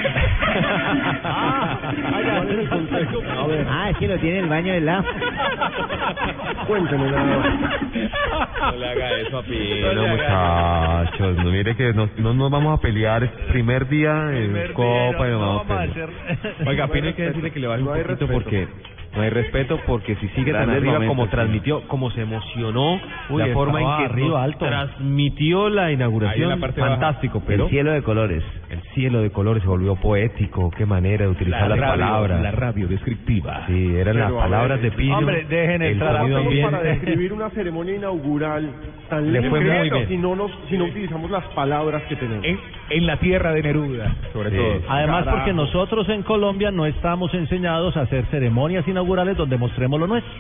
[3.69, 5.05] Ah, es que lo tiene el baño del lado.
[6.67, 7.47] Cuénteme nada más.
[8.73, 11.37] No le haga eso a Pino, muchachos.
[11.37, 13.23] No, mire que nos- no nos vamos a pelear.
[13.25, 16.09] Es primer día en Copa y nos vamos a pelear.
[16.67, 18.69] Oiga, Pino hay que decirle que le baje un No poquito porque
[19.17, 21.31] no hay respeto porque si sigue tan arriba momentos, como sí.
[21.33, 24.65] transmitió, como se emocionó, Uy, la forma en que arriba, alto.
[24.67, 26.93] transmitió la inauguración, la parte baja.
[26.93, 28.43] fantástico, pero El cielo de colores.
[28.71, 32.55] El cielo de colores se volvió poético, qué manera de utilizar las palabras.
[32.55, 33.67] radio descriptiva.
[33.67, 35.19] Sí, eran las Pero, palabras ver, de Pino.
[35.19, 38.71] Hombre, dejen el para describir una ceremonia inaugural
[39.09, 40.09] tan Le fue linda muy bien.
[40.09, 42.45] si no nos si no utilizamos las palabras que tenemos.
[42.45, 42.59] En,
[42.91, 44.57] en la tierra de Neruda, sobre Sí.
[44.57, 44.83] todo.
[44.89, 45.37] Además, Carajo.
[45.39, 50.33] porque nosotros en Colombia no estamos enseñados a hacer ceremonias inaugurales donde mostremos lo nuestro.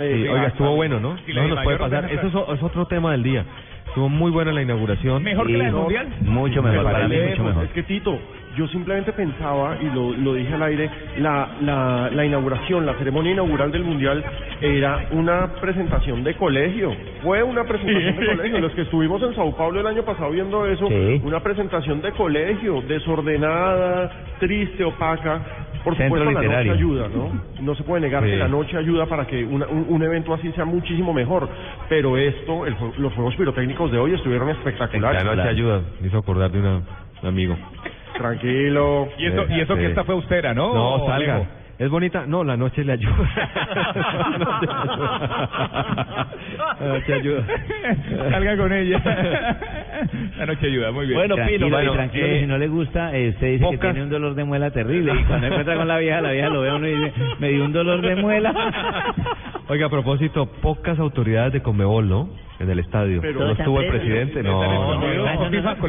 [0.00, 1.16] Sí, oiga, estuvo bueno, ¿no?
[1.34, 2.10] No nos puede pasar.
[2.10, 3.44] Eso es, otro tema del día.
[3.86, 5.22] Estuvo muy buena la inauguración.
[5.22, 6.08] Mejor que la del mundial.
[6.22, 7.64] Mucho Me mejor, para mí mucho mejor.
[7.64, 8.18] Es que Tito,
[8.56, 10.88] yo simplemente pensaba, y lo, lo dije al aire,
[11.18, 14.24] la, la, la inauguración, la ceremonia inaugural del Mundial
[14.60, 16.94] era una presentación de colegio.
[17.22, 18.60] Fue una presentación de colegio.
[18.60, 21.20] Los que estuvimos en Sao Paulo el año pasado viendo eso, Sí.
[21.24, 25.40] una presentación de colegio, desordenada, triste, opaca.
[25.84, 27.42] Por Centro supuesto, la noche ayuda, ¿no?
[27.62, 28.30] No se puede negar Sí.
[28.30, 31.48] que la noche ayuda para que una- un, un evento así sea muchísimo mejor.
[31.88, 35.24] Pero esto, el los juegos pirotécnicos de hoy estuvieron espectaculares.
[35.24, 35.80] La noche ayuda.
[36.00, 36.82] Me hizo acordar de una-
[37.22, 37.56] un amigo.
[38.16, 39.08] Tranquilo.
[39.18, 39.80] Y eso, y eso Sí.
[39.80, 40.74] que esta fue austera, ¿no?
[40.74, 41.46] No, salga.
[41.80, 42.26] ¿Es bonita?
[42.26, 43.16] No, la noche le ayuda.
[46.80, 47.44] La noche ayuda.
[48.30, 49.00] Salga con ella.
[50.38, 51.18] La noche ayuda, muy bien.
[51.18, 54.02] Bueno, tranquilo, bueno, tranquilo, eh, si no le gusta, eh, usted dice que pocas- tiene
[54.04, 55.12] un dolor de muela terrible.
[55.20, 57.48] Y cuando encuentra con la vieja, la vieja lo ve a uno y dice, me
[57.48, 59.14] dio un dolor de muela.
[59.68, 62.28] Oiga, a propósito, pocas autoridades de Conmebol, ¿no?
[62.58, 63.20] En el estadio.
[63.22, 64.42] Pero- ¿No estuvo el presidente?
[64.42, 64.60] No.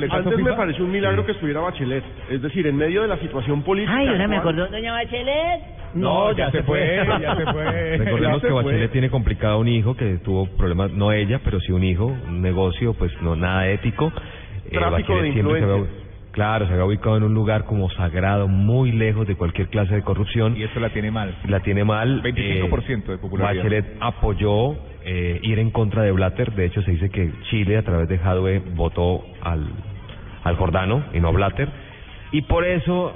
[0.09, 2.03] Antes me pareció un milagro que estuviera Bachelet.
[2.29, 3.93] Es decir, en medio de la situación política.
[3.97, 5.80] Ay, ahora me acordó doña Bachelet.
[5.93, 8.21] No, ya se fue, ya se Recordemos fue.
[8.21, 8.53] Ya se que.
[8.53, 12.41] Bachelet tiene complicado un hijo que tuvo problemas, no ella, pero sí un hijo, un
[12.41, 14.11] negocio, pues no nada ético.
[14.65, 16.07] Eh, Tráfico Bachelet de siempre se había- influencias.
[16.31, 20.01] claro, se había ubicado en un lugar como sagrado, muy lejos de cualquier clase de
[20.01, 20.55] corrupción.
[20.57, 21.35] Y eso la tiene mal.
[21.47, 22.21] La tiene mal.
[22.23, 23.63] 25% de popularidad.
[23.63, 26.53] Bachelet apoyó eh, ir en contra de Blatter.
[26.53, 29.67] De hecho, se dice que Chile, a través de Jadwe, votó al,
[30.43, 31.67] al Jordano y no a Blatter.
[32.31, 33.13] Y por eso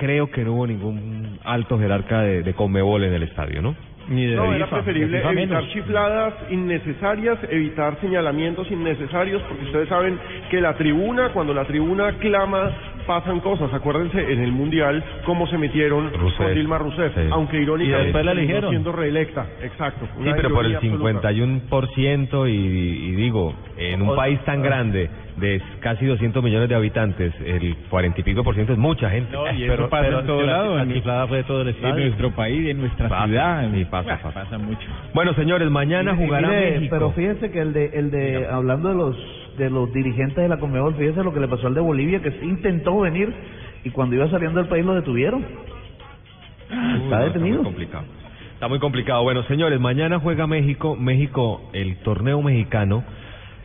[0.00, 3.76] creo que no hubo ningún alto jerarca de, de Conmebol en el estadio, ¿no?
[4.08, 10.18] Ni No, era preferible evitar chifladas innecesarias, evitar señalamientos innecesarios, porque ustedes saben
[10.50, 12.72] que la tribuna, cuando la tribuna clama,
[13.06, 13.72] pasan cosas.
[13.72, 16.36] Acuérdense en el Mundial cómo se metieron Rousseff.
[16.38, 17.20] con Dilma Rousseff, Sí.
[17.30, 18.70] aunque Y irónicamente después la terminó eligieron.
[18.70, 19.46] siendo reelecta.
[19.62, 20.06] Exacto.
[20.22, 21.30] Sí, pero por el ironía absoluta.
[21.30, 26.74] 51% y, y digo, en un O- país tan grande de casi 200 millones de
[26.74, 29.32] habitantes, el 40 y pico por ciento es mucha gente.
[29.32, 30.78] No, y eso pasa en todo lado.
[30.78, 33.70] en, en nuestro país, en nuestra Pasa, ciudad.
[33.72, 34.58] sí, pasa, Ah, pasa.
[34.58, 34.86] mucho.
[35.14, 36.96] Bueno, señores, mañana Y- y jugará mire, México.
[36.96, 39.16] Pero fíjense que el de, el de hablando de los
[39.56, 42.28] de los dirigentes de la Conmebol, fíjense lo que le pasó al de Bolivia, que
[42.42, 43.32] intentó venir
[43.84, 45.40] y cuando iba saliendo del país lo detuvieron.
[46.70, 47.56] Uy, Está no, detenido.
[47.56, 48.04] muy complicado.
[48.54, 49.22] Está muy complicado.
[49.22, 50.94] Bueno, señores, mañana juega México.
[50.96, 53.02] México, el torneo mexicano,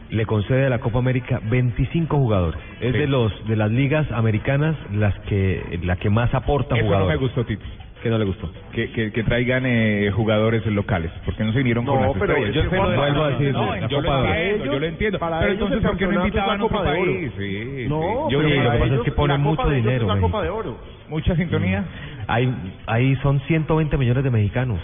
[0.09, 2.59] le concede a la Copa América 25 jugadores.
[2.79, 2.99] Es Sí.
[2.99, 7.19] de los de las ligas americanas las que la que más aporta Eso no jugadores.
[7.19, 7.65] me gustó, Tito.
[8.05, 8.51] ¿Qué no le gustó?
[8.71, 12.25] Que, que, que traigan eh, jugadores locales, porque no se vinieron con No, las pero
[12.37, 12.49] estrellas.
[12.49, 14.35] es Yo que sé lo vuelvo a decir, no, la yo lo Copa de Oro.
[14.35, 15.17] entiendo, yo lo entiendo.
[15.19, 17.11] para pero entonces, ¿por qué no invitaban a otro Copa de Oro.
[17.11, 17.31] país?
[17.35, 18.33] Sí, No, sí.
[18.33, 20.21] Yo pero lo que pasa es que ponen la Copa mucho dinero, Es.
[20.21, 20.77] Copa de Oro.
[21.09, 21.83] Mucha sintonía.
[22.27, 22.53] Ahí,
[22.85, 24.79] ahí son 120 millones de mexicanos.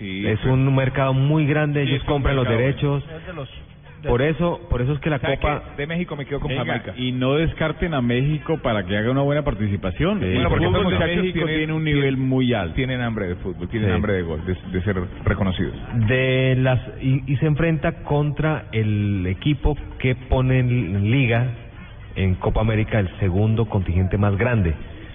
[0.00, 3.04] Sí, es pero- un mercado muy grande, ellos compran los derechos.
[4.08, 5.62] Por eso, por eso es que la ¿Sabe Copa?
[5.76, 6.94] De México me quedo con Venga, Jamaica.
[6.96, 10.20] y no descarten a México para que haga una buena participación.
[10.20, 12.74] Sí, bueno, porque de México tiene un nivel muy alto.
[12.74, 13.94] Tienen hambre de fútbol, tienen Sí.
[13.94, 15.74] hambre de gol, de, de ser reconocidos.
[16.08, 21.46] de las y, y se enfrenta contra el equipo que pone en liga
[22.16, 24.74] en Copa América el segundo contingente más grande.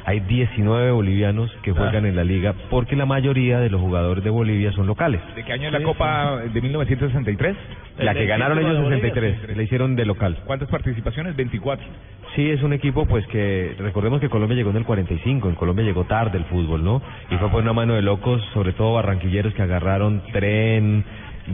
[0.09, 4.31] Hay 19 bolivianos que juegan en la liga porque la mayoría de los jugadores de
[4.31, 5.21] Bolivia son locales.
[5.35, 7.55] ¿De qué año es la Copa de 1963?
[7.99, 10.39] La que ganaron ellos en 63, la hicieron de local.
[10.47, 11.35] ¿Cuántas participaciones?
[11.35, 11.85] 24.
[12.35, 15.85] Sí, es un equipo pues que recordemos que Colombia llegó en el 45, en Colombia
[15.85, 17.03] llegó tarde el fútbol, ¿no?
[17.29, 21.05] Y fue por una mano de locos, sobre todo barranquilleros que agarraron tren,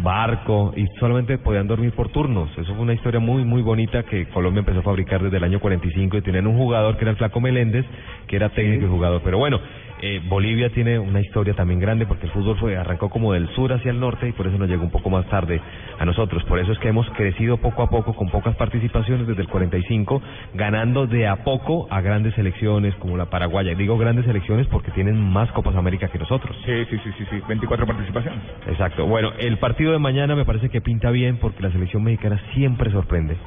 [0.01, 2.49] barco y solamente podían dormir por turnos.
[2.57, 5.59] Eso fue una historia muy muy bonita que Colombia empezó a fabricar desde el año
[5.59, 7.85] 45 y tenían un jugador que era el Flaco Meléndez,
[8.27, 9.21] que era técnico y jugador.
[9.23, 9.59] Pero bueno,
[10.07, 13.73] eh, Bolivia tiene una historia también grande porque el fútbol fue arrancó como del sur
[13.73, 15.59] hacia el norte y por eso nos llegó un poco más tarde
[15.97, 16.43] a nosotros.
[16.43, 20.21] Por eso es que hemos crecido poco a poco con pocas participaciones desde el 45,
[20.53, 23.73] ganando de a poco a grandes selecciones como la paraguaya.
[23.73, 26.55] Digo grandes selecciones porque tienen más Copas América que nosotros.
[26.65, 27.41] Sí, sí, sí, sí, sí.
[27.47, 28.41] 24 participaciones.
[28.67, 29.07] Exacto.
[29.07, 32.91] Bueno, el partido de mañana me parece que pinta bien porque la selección mexicana siempre
[32.91, 33.37] sorprende.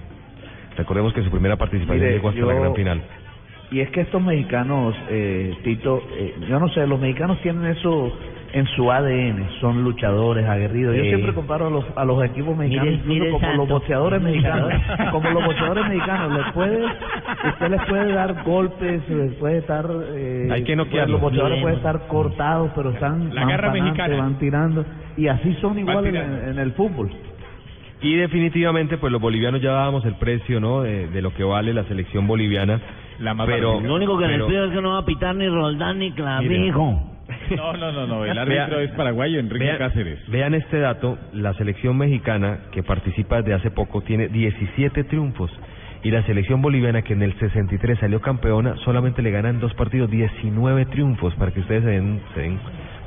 [0.77, 3.03] Recordemos que su primera participación Mire, llegó hasta yo- la gran final.
[3.71, 8.11] Y es que estos mexicanos, eh, Tito, eh, yo no sé, los mexicanos tienen eso
[8.55, 10.97] en su ADN, son luchadores, aguerridos.
[10.97, 13.57] Yo siempre comparo a los, a los equipos mexicanos Mire- incluso mire como Santo.
[13.59, 14.73] los boxeadores mexicanos.
[15.13, 19.87] Como los boxeadores mexicanos, les puede, usted les puede dar golpes, les puede estar...
[20.15, 21.11] Eh, Hay que noquearlos.
[21.13, 21.63] Los boxeadores Bien.
[21.63, 24.17] pueden estar cortados, pero están La pa'lante, mexicana.
[24.17, 24.85] van tirando.
[25.19, 27.11] Y así son igual en, en el fútbol.
[28.01, 30.81] Y definitivamente, pues los bolivianos ya dábamos el precio, ¿no?
[30.83, 32.81] De, de lo que vale la selección boliviana.
[33.19, 35.49] La pero, Lo único que pero- les pido es que no va a pitar ni
[35.49, 37.03] Roldán ni Clavijo.
[37.57, 38.25] No, no, no, no.
[38.25, 40.19] El árbitro es paraguayo, Enrique vean, Cáceres.
[40.31, 45.51] Vean este dato, la selección mexicana que participa desde hace poco tiene 17 triunfos
[46.03, 50.11] y la selección boliviana que en el 63 salió campeona solamente le ganan dos partidos
[50.11, 52.59] 19 triunfos para que ustedes se den, se den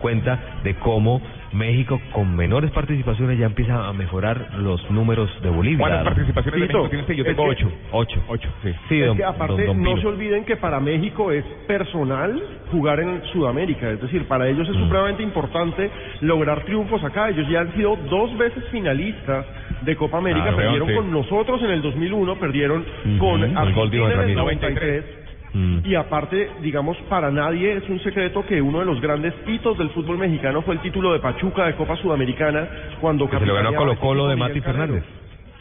[0.01, 1.21] cuenta de cómo
[1.53, 5.79] México con menores participaciones ya empieza a mejorar los números de Bolivia.
[5.79, 7.13] ¿Cuántas participaciones de México tiene usted?
[7.15, 7.71] Yo tengo ocho.
[7.91, 8.23] Ocho.
[8.29, 8.71] Ocho, sí.
[8.89, 12.41] Sí, es don- que aparte don- don no se olviden que para México es personal
[12.71, 14.71] jugar en Sudamérica, es decir, para ellos Mm.
[14.71, 15.89] es supremamente importante
[16.21, 17.29] lograr triunfos acá.
[17.29, 19.45] Ellos ya han sido dos veces finalistas
[19.81, 20.93] de Copa América, perdieron sí.
[20.95, 22.85] con nosotros en el 2001, perdieron
[23.19, 24.37] con el gol de Iván Argentina en el Ramírez.
[24.37, 25.20] 93.
[25.53, 25.79] Mm.
[25.85, 29.89] Y aparte, digamos, para nadie es un secreto que uno de los grandes hitos del
[29.89, 32.67] fútbol mexicano fue el título de Pachuca de Copa Sudamericana
[33.01, 34.61] cuando Que se lo ganó Colo Colo de Mati.
[34.61, 35.03] Fernández.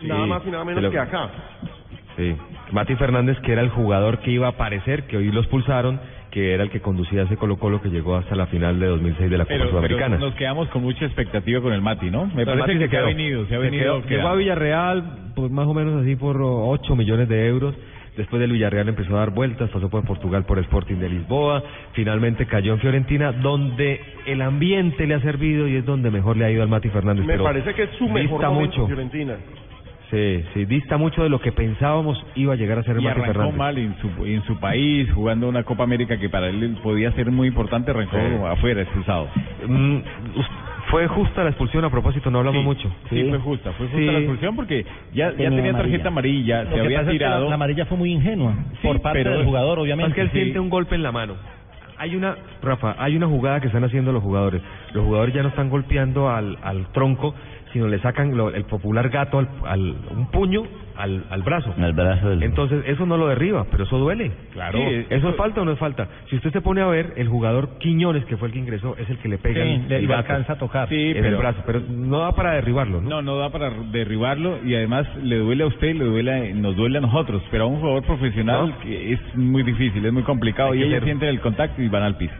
[0.02, 1.30] nada más y nada menos se lo- que acá.
[2.16, 2.34] Sí,
[2.72, 6.54] Mati Fernández, que era el jugador que iba a aparecer, que hoy lo expulsaron, que
[6.54, 9.38] era el que conducía ese Colo Colo que llegó hasta la final de 2006 de
[9.38, 10.16] la Copa Pero, pero Sudamericana.
[10.18, 12.26] nos quedamos con mucha expectativa con el Mati, ¿no?
[12.26, 13.06] Me parece Mati que se se ha quedó.
[13.06, 14.02] venido, se ha Se venido.
[14.02, 14.34] quedó- llegó a.
[14.36, 17.74] Villarreal, pues más o menos así por 8 millones de euros.
[18.20, 21.62] Después del Villarreal empezó a dar vueltas, pasó por Portugal por Sporting de Lisboa,
[21.94, 26.44] finalmente cayó en Fiorentina, donde el ambiente le ha servido y es donde mejor le
[26.44, 27.24] ha ido al Mati Fernández.
[27.24, 28.86] Me pero parece que es su mejor momento mucho.
[28.88, 29.36] Fiorentina.
[30.10, 33.04] Sí, sí, dista mucho de lo que pensábamos iba a llegar a ser el Y
[33.06, 33.56] Mati arrancó Fernández.
[33.56, 37.30] mal en su, en su país, jugando una Copa América que para él podía ser
[37.30, 38.44] muy importante, arrancó Sí.
[38.50, 39.28] afuera, expulsado.
[39.66, 39.98] Mm,
[40.90, 42.88] fue justa la expulsión, a propósito, no hablamos Sí, mucho.
[43.08, 44.06] Sí, fue justa, fue justa Sí.
[44.06, 45.78] la expulsión porque ya, ya Tenía tenía amarilla.
[45.78, 47.48] tarjeta amarilla, Lo se había pasa es que la- tirado.
[47.48, 50.14] la amarilla fue muy ingenua Sí, por parte pero- del jugador, Es obviamente.
[50.14, 51.34] que él siente un golpe en la mano.
[51.98, 54.62] Hay una, Rafa, hay una jugada que están haciendo los jugadores.
[54.94, 57.34] Los jugadores ya no están golpeando al, al tronco,
[57.72, 60.62] sino le sacan lo- el popular gato al, al- un puño
[60.96, 61.72] al, al brazo.
[61.78, 62.42] Al brazo del...
[62.42, 64.32] Entonces, eso no lo derriba, pero eso duele.
[64.52, 64.78] Claro.
[64.78, 66.08] Sí, ¿Eso es falta o no es falta?
[66.28, 69.08] Si usted se pone a ver, el jugador Quiñones, que fue el que ingresó, es
[69.08, 70.88] el que le pega Sí, el, le- el le gato alcanza a tocar.
[70.88, 73.08] Sí, en el brazo, pero no da para derribarlo, ¿no?
[73.08, 76.76] No, no da para derribarlo y además le duele a usted, le duele, a- nos
[76.76, 78.78] duele a nosotros, pero a un jugador profesional No.
[78.80, 82.02] que es muy difícil, es muy complicado Hay y ellos sienten el contacto y van
[82.02, 82.34] al piso.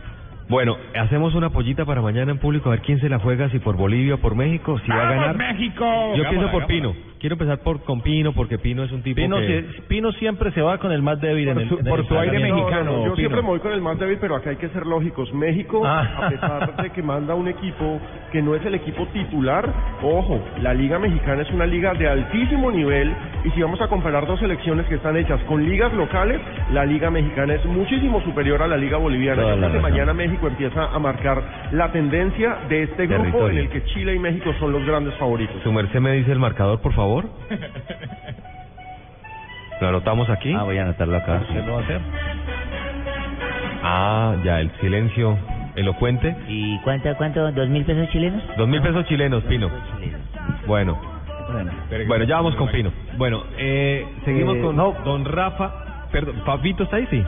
[0.51, 3.61] Bueno, hacemos una pollita para mañana en público a ver quién se la juega, si
[3.61, 5.37] por Bolivia o por México, si va a ganar.
[5.37, 5.85] México!
[6.17, 6.67] Yo pienso por.
[6.67, 6.93] Pino.
[7.21, 10.63] Quiero empezar por con Pino porque Pino es un tipo Pino, que Pino siempre se
[10.63, 12.71] va con el más débil en el, en el entrenamiento.
[12.71, 14.87] No, no, yo siempre me voy con el más débil, pero acá hay que ser
[14.87, 15.33] lógicos.
[15.35, 16.09] México, Ah.
[16.25, 18.01] a pesar de que manda un equipo
[18.33, 19.69] que no es el equipo titular,
[20.03, 23.13] ojo, la Liga Mexicana es una liga de altísimo nivel
[23.45, 26.41] y si vamos a comparar dos selecciones que están hechas con ligas locales,
[26.73, 29.43] la Liga Mexicana es muchísimo superior a la Liga Boliviana.
[29.43, 31.43] Yo creo que mañana México empieza a marcar
[31.73, 33.59] la tendencia de este grupo Territorio.
[33.59, 35.57] en el que Chile y México son los grandes favoritos.
[35.63, 37.10] su merced me dice el marcador, por favor.
[39.81, 40.53] Lo anotamos aquí.
[40.53, 41.43] Ah, voy a anotarlo acá.
[41.49, 42.01] ¿Qué lo va a hacer?
[43.83, 45.39] Ah, ya, el silencio
[45.77, 46.37] elocuente.
[46.49, 47.51] ¿Y cuánto, cuánto?
[47.53, 48.43] ¿Dos mil pesos chilenos?
[48.57, 49.71] Dos mil pesos chilenos, Pino.
[50.67, 50.99] Bueno,
[51.53, 51.73] Bueno.
[52.07, 52.93] bueno, ya vamos con Pino.
[53.17, 54.95] Bueno, eh, seguimos Eh, con no.
[55.05, 56.07] don Rafa.
[56.13, 57.25] Perdón, Fabito está ahí, sí.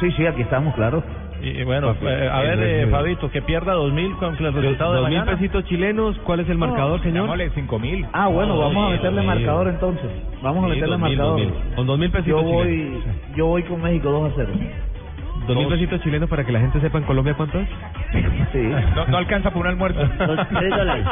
[0.00, 1.02] Sí, sí, aquí estamos, claro.
[1.42, 2.86] Y bueno, Pues, eh, a el ver, eh.
[2.90, 5.32] Fabito, que pierda 2.000 con el resultado de Dos mil mañana.
[5.38, 7.22] pesitos chilenos, ¿cuál es el marcador, señor?
[7.24, 8.06] Dámosle cinco mil.
[8.12, 10.10] Ah, bueno, No, vamos a meterle marcador entonces.
[10.42, 11.40] Vamos a meterle dos mil, marcador.
[11.40, 11.74] dos mil.
[11.76, 13.04] Con dos mil pesitos Yo voy, chilenos.
[13.36, 14.52] yo voy con México 2 a 0.
[15.46, 17.68] Dos mil pesitos chilenos para que la gente sepa en Colombia cuánto es.
[18.52, 18.58] Sí.
[18.96, 20.00] No, no alcanza por un almuerzo.
[20.50, 21.04] Tres dólares.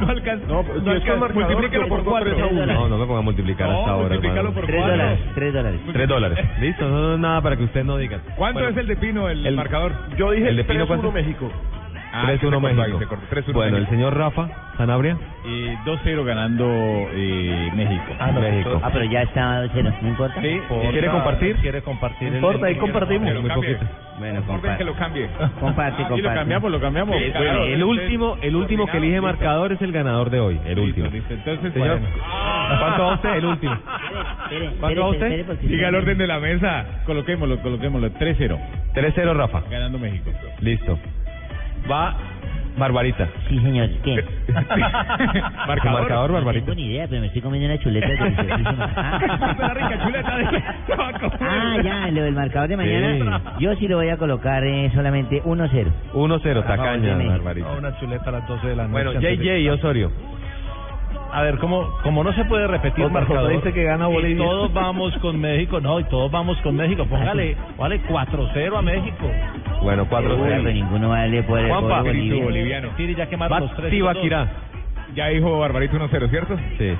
[0.00, 0.46] No alcanza.
[0.48, 1.12] No, si no alcanza.
[1.48, 2.36] yo por pongo cuatro.
[2.66, 4.96] No, no me ponga a multiplicar No, hasta ahora, multiplícalo por Tres cuatro.
[4.96, 5.80] dólares, tres dólares.
[5.92, 6.38] Tres dólares.
[6.60, 8.20] Listo, no, no, nada para que usted no diga.
[8.36, 9.92] ¿Cuánto Bueno, es el de Pino, el, el- marcador?
[10.16, 11.12] Yo dije ¿El de Pino 3-1 cuánto?
[11.12, 11.50] México.
[12.12, 12.98] Ah, 3-1 se cortó ahí, México.
[12.98, 13.26] se cortó.
[13.30, 15.16] 3-1 Bueno, el señor Rafa Sanabria.
[15.46, 16.66] Eh, 2-0 ganando
[17.12, 18.04] eh, México.
[18.18, 18.80] Ah, no, México.
[18.82, 20.40] Ah, pero ya está 2-0, ¿no importa?
[20.40, 20.60] Sí,
[20.90, 21.56] ¿Quiere compartir?
[21.56, 22.30] Quiere compartir.
[22.30, 23.32] No importa, ahí compartimos.
[23.32, 23.74] Lo Muy cambie.
[23.74, 23.90] poquito.
[24.18, 24.78] Bueno, comparte.
[24.78, 25.28] que lo cambie.
[25.58, 26.38] Comparte, Y lo comparte.
[26.38, 27.16] cambiamos, lo cambiamos.
[27.16, 27.64] Sí, Bueno, claro.
[27.64, 30.60] El último, el último que elige marcador es el ganador de hoy.
[30.66, 31.08] El último.
[31.08, 31.32] listo.
[31.34, 32.16] Entonces, Señor, bueno.
[32.78, 33.34] ¿cuánto va usted?
[33.36, 33.76] El último.
[34.80, 35.58] ¿Cuánto va usted?
[35.60, 36.84] Siga el orden de la mesa.
[37.06, 38.10] Coloquémoslo, coloquémoslo.
[38.12, 38.58] 3-0
[38.94, 39.62] 3-0 Rafa.
[39.70, 40.30] ganando México.
[40.60, 40.98] Listo.
[41.90, 42.16] Va
[42.76, 43.28] Barbarita.
[43.48, 43.90] Sí, señor.
[44.02, 44.24] ¿Qué?
[45.66, 46.64] Marcador, No Barbarita.
[46.66, 48.90] tengo ni idea, pero me estoy comiendo una chuleta deliciosísima.
[48.96, 50.44] Ah, Una rica chuleta de
[50.86, 51.38] se va a comer.
[51.40, 53.40] ah, ya, lo del marcador de mañana.
[53.58, 53.64] Sí.
[53.64, 55.86] Yo sí lo voy a colocar eh, solamente 1-0.
[56.14, 57.16] 1-0, tacaña.
[57.16, 57.68] Barbarita.
[57.68, 58.92] No, una chuleta a las 12 de la noche.
[59.04, 60.10] Bueno, JJ y Osorio.
[61.32, 64.44] A ver, como, como no se puede repetir Otra marcador, dice que gana y Bolivia.
[64.44, 69.30] todos vamos con México, no, y todos vamos con México, póngale, vale 4-0 a México.
[69.82, 70.72] Bueno, Pero 4-0.
[70.74, 72.02] ninguno vale por el Juanpa.
[72.02, 72.44] Bolivia.
[72.44, 72.88] boliviano.
[72.96, 73.90] Tire ya quemaron los Va tres.
[73.90, 74.46] Tibaquirá.
[75.14, 76.56] Ya dijo Barbarito 1-0, ¿cierto?
[76.78, 76.92] Sí.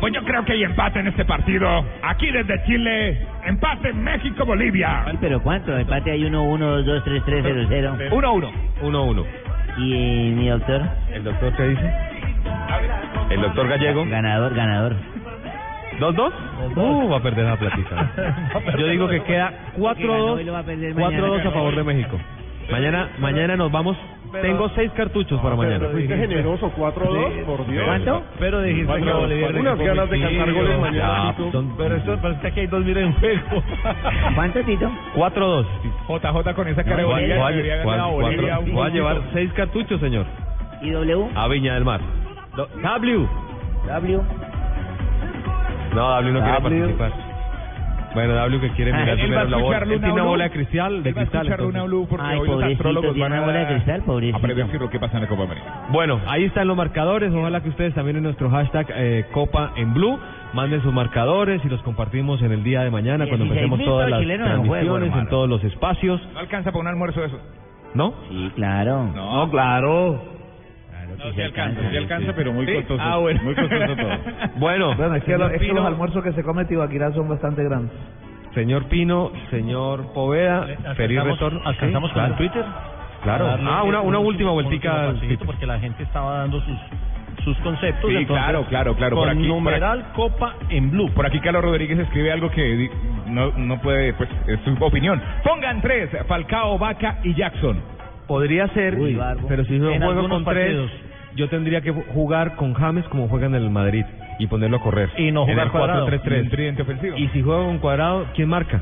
[0.00, 1.84] Pues yo creo que hay empate en este partido.
[2.02, 5.04] Aquí desde Chile, empate México-Bolivia.
[5.20, 5.76] Pero ¿cuánto?
[5.76, 8.10] Empate hay 1-1, 2-2, 3-3, 0-0.
[8.12, 8.52] 1-1.
[8.82, 9.24] 1-1.
[9.78, 10.82] ¿Y mi doctor?
[11.12, 11.92] ¿El doctor qué dice?
[13.30, 14.04] El doctor Gallego.
[14.06, 14.96] Ganador, ganador.
[16.00, 16.32] ¿2-2?
[16.76, 18.12] Uh, va a perder la platita.
[18.78, 20.44] Yo digo que queda Porque ganó y 4-2.
[20.44, 21.26] lo va a perder mañana.
[21.26, 22.18] 4-2 a favor de México.
[22.70, 23.96] Mañana, mañana nos vamos.
[24.42, 25.78] Tengo seis cartuchos para mañana.
[25.80, 27.84] Pero fuiste generoso, 4-2, por Dios.
[27.86, 28.22] ¿Cuánto?
[28.38, 32.40] Pero dijiste que Bolivia unas ganas de cantar goles mañana, Ya, son Pero esto parece
[32.42, 33.62] que aquí hay dos mil en juego.
[34.34, 34.90] ¿Cuánto, Tito?
[35.16, 35.66] 4-2.
[36.08, 38.58] JJ con esa cara de No, Bolivia.
[38.70, 40.26] voy a llevar seis cartuchos, señor.
[40.82, 41.28] ¿Y W?
[41.34, 42.00] A Viña del Mar.
[42.58, 43.28] W.
[43.86, 44.20] W.
[45.94, 46.60] No, W no quiere W.
[46.60, 47.28] participar.
[48.14, 49.78] Bueno, W que quiere mirar Él va a primero la bola.
[49.78, 51.46] Él tiene una bola de cristal, de va a cristal.
[51.46, 51.84] Luna entonces.
[51.84, 54.36] Blue porque Ay, hoy los astrólogos van a, una bola de cristal, pobrecito.
[54.36, 55.86] a predecir lo que pasa en la Copa América.
[55.90, 57.32] Bueno, ahí están los marcadores.
[57.32, 60.18] Ojalá que ustedes también en nuestro hashtag eh, Copa en Blue
[60.52, 64.10] manden sus marcadores y los compartimos en el día de mañana cuando 16.000 empecemos todas
[64.10, 66.20] las juego, transmisiones en todos los espacios.
[66.32, 67.38] No alcanza para un almuerzo eso.
[67.94, 68.14] ¿No?
[68.28, 69.04] Sí, claro.
[69.14, 70.37] No, claro.
[71.18, 72.74] No, sí alcanza, sí alcanza, pero muy ¿Sí?
[72.74, 73.02] costoso.
[73.04, 73.40] Ah, bueno.
[73.42, 74.10] Muy costoso todo.
[74.56, 77.28] Bueno, Bueno, es que, señor lo- es que los almuerzos que se come Tibaquirá son
[77.28, 77.92] bastante grandes.
[78.54, 80.62] señor Pino, señor Poveda,
[80.96, 81.60] feliz Alcanzamos- retorno.
[81.64, 82.32] alcanzamos Sí, con claro.
[82.32, 82.64] el Twitter.
[83.22, 83.46] Claro.
[83.48, 85.12] Ah, una, una un última vueltica.
[85.44, 86.78] porque la gente estaba dando sus
[87.44, 88.10] sus conceptos.
[88.10, 89.16] Sí, entonces, claro, claro, claro.
[89.16, 91.08] Con Por aquí, por numeral Copa en Blue.
[91.14, 92.90] Por aquí Carlos Rodríguez escribe algo que di-
[93.26, 95.22] no, no puede, pues, es su opinión.
[95.44, 97.80] Pongan tres, Falcao, Vaca y Jackson.
[98.26, 100.76] Podría ser, Uy, pero si En juego con tres.
[101.38, 104.04] Yo tendría que jugar con James como juega en el Madrid
[104.40, 105.08] y ponerlo a correr.
[105.16, 106.08] Y no jugar el Cuadrado.
[106.08, 106.42] 4-3-3.
[106.42, 107.16] Un tridente ofensivo.
[107.16, 108.80] Y si juego con cuadrado, ¿quién marca?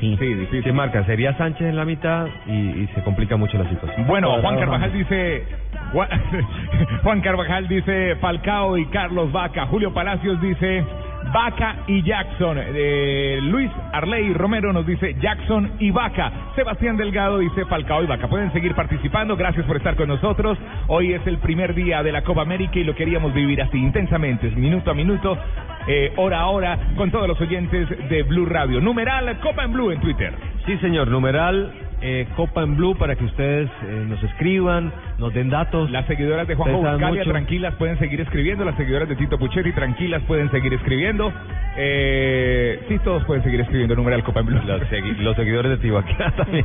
[0.00, 0.16] Sí.
[0.18, 0.62] Sí, difícil.
[0.62, 1.04] ¿Quién marca?
[1.06, 4.06] Sería Sánchez en la mitad y, y se complica mucho la situación.
[4.06, 5.08] Bueno, Juan Carvajal James.
[5.08, 5.44] dice
[5.92, 6.08] Juan,
[7.02, 9.66] Juan Carvajal dice Falcao y Carlos Vaca.
[9.66, 10.84] Julio Palacios dice
[11.34, 12.56] Vaca y Jackson.
[12.60, 16.30] Eh, Luis Arley Romero nos dice Jackson y Vaca.
[16.54, 18.28] Sebastián Delgado dice Falcao y Vaca.
[18.28, 19.36] Pueden seguir participando.
[19.36, 20.56] Gracias por estar con nosotros.
[20.86, 24.48] Hoy es el primer día de la Copa América y lo queríamos vivir así intensamente,
[24.50, 25.36] minuto a minuto,
[25.88, 28.80] eh, hora a hora, con todos los oyentes de Blue Radio.
[28.80, 30.32] Numeral Copa en Blue en Twitter.
[30.66, 31.08] Sí, señor.
[31.08, 31.72] Numeral
[32.06, 35.90] eh, Copa en Blue para que ustedes eh, nos escriban, nos den datos.
[35.90, 37.30] Las seguidoras de Juanjo Buscalia mucho.
[37.30, 41.32] tranquilas pueden seguir escribiendo, las seguidoras de Tito Puchetti tranquilas pueden seguir escribiendo.
[41.76, 44.60] Eh, sí, todos pueden seguir escribiendo numeral Copa en Blue.
[44.66, 46.64] Los, segui- los seguidores de Tibaquera también.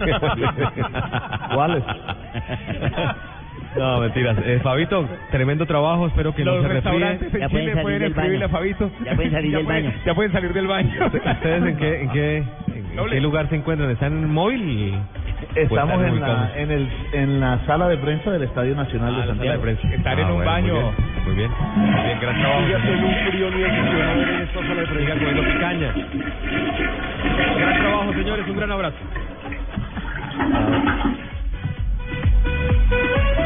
[1.53, 1.83] ¿Cuáles?
[3.77, 4.35] No, mentiras.
[4.45, 6.07] Eh, Fabito, tremendo trabajo.
[6.07, 8.89] Espero que Los no se restaurantes en Chile pueden escribirle a Fabito.
[9.05, 9.97] Ya pueden salir del pueden- baño.
[10.05, 11.05] Ya pueden salir del baño.
[11.05, 13.89] ¿Ustedes en qué, en qué, en qué lugar se encuentran?
[13.91, 14.95] ¿Están en el móvil?
[15.67, 19.21] Pues Estamos en la, en, el, en la sala de prensa del Estadio Nacional ah,
[19.21, 19.65] de Santiago.
[19.65, 20.73] De Estar ah, en un bueno, baño.
[20.73, 21.51] Muy bien, muy bien.
[21.75, 22.67] Muy bien gran trabajo.
[22.69, 25.93] Ya soy un frío muy emocionado en esta sala de prensa comiendo picaña.
[27.57, 28.47] Gran trabajo, señores.
[28.47, 28.97] Un gran abrazo.
[32.91, 33.45] Ah.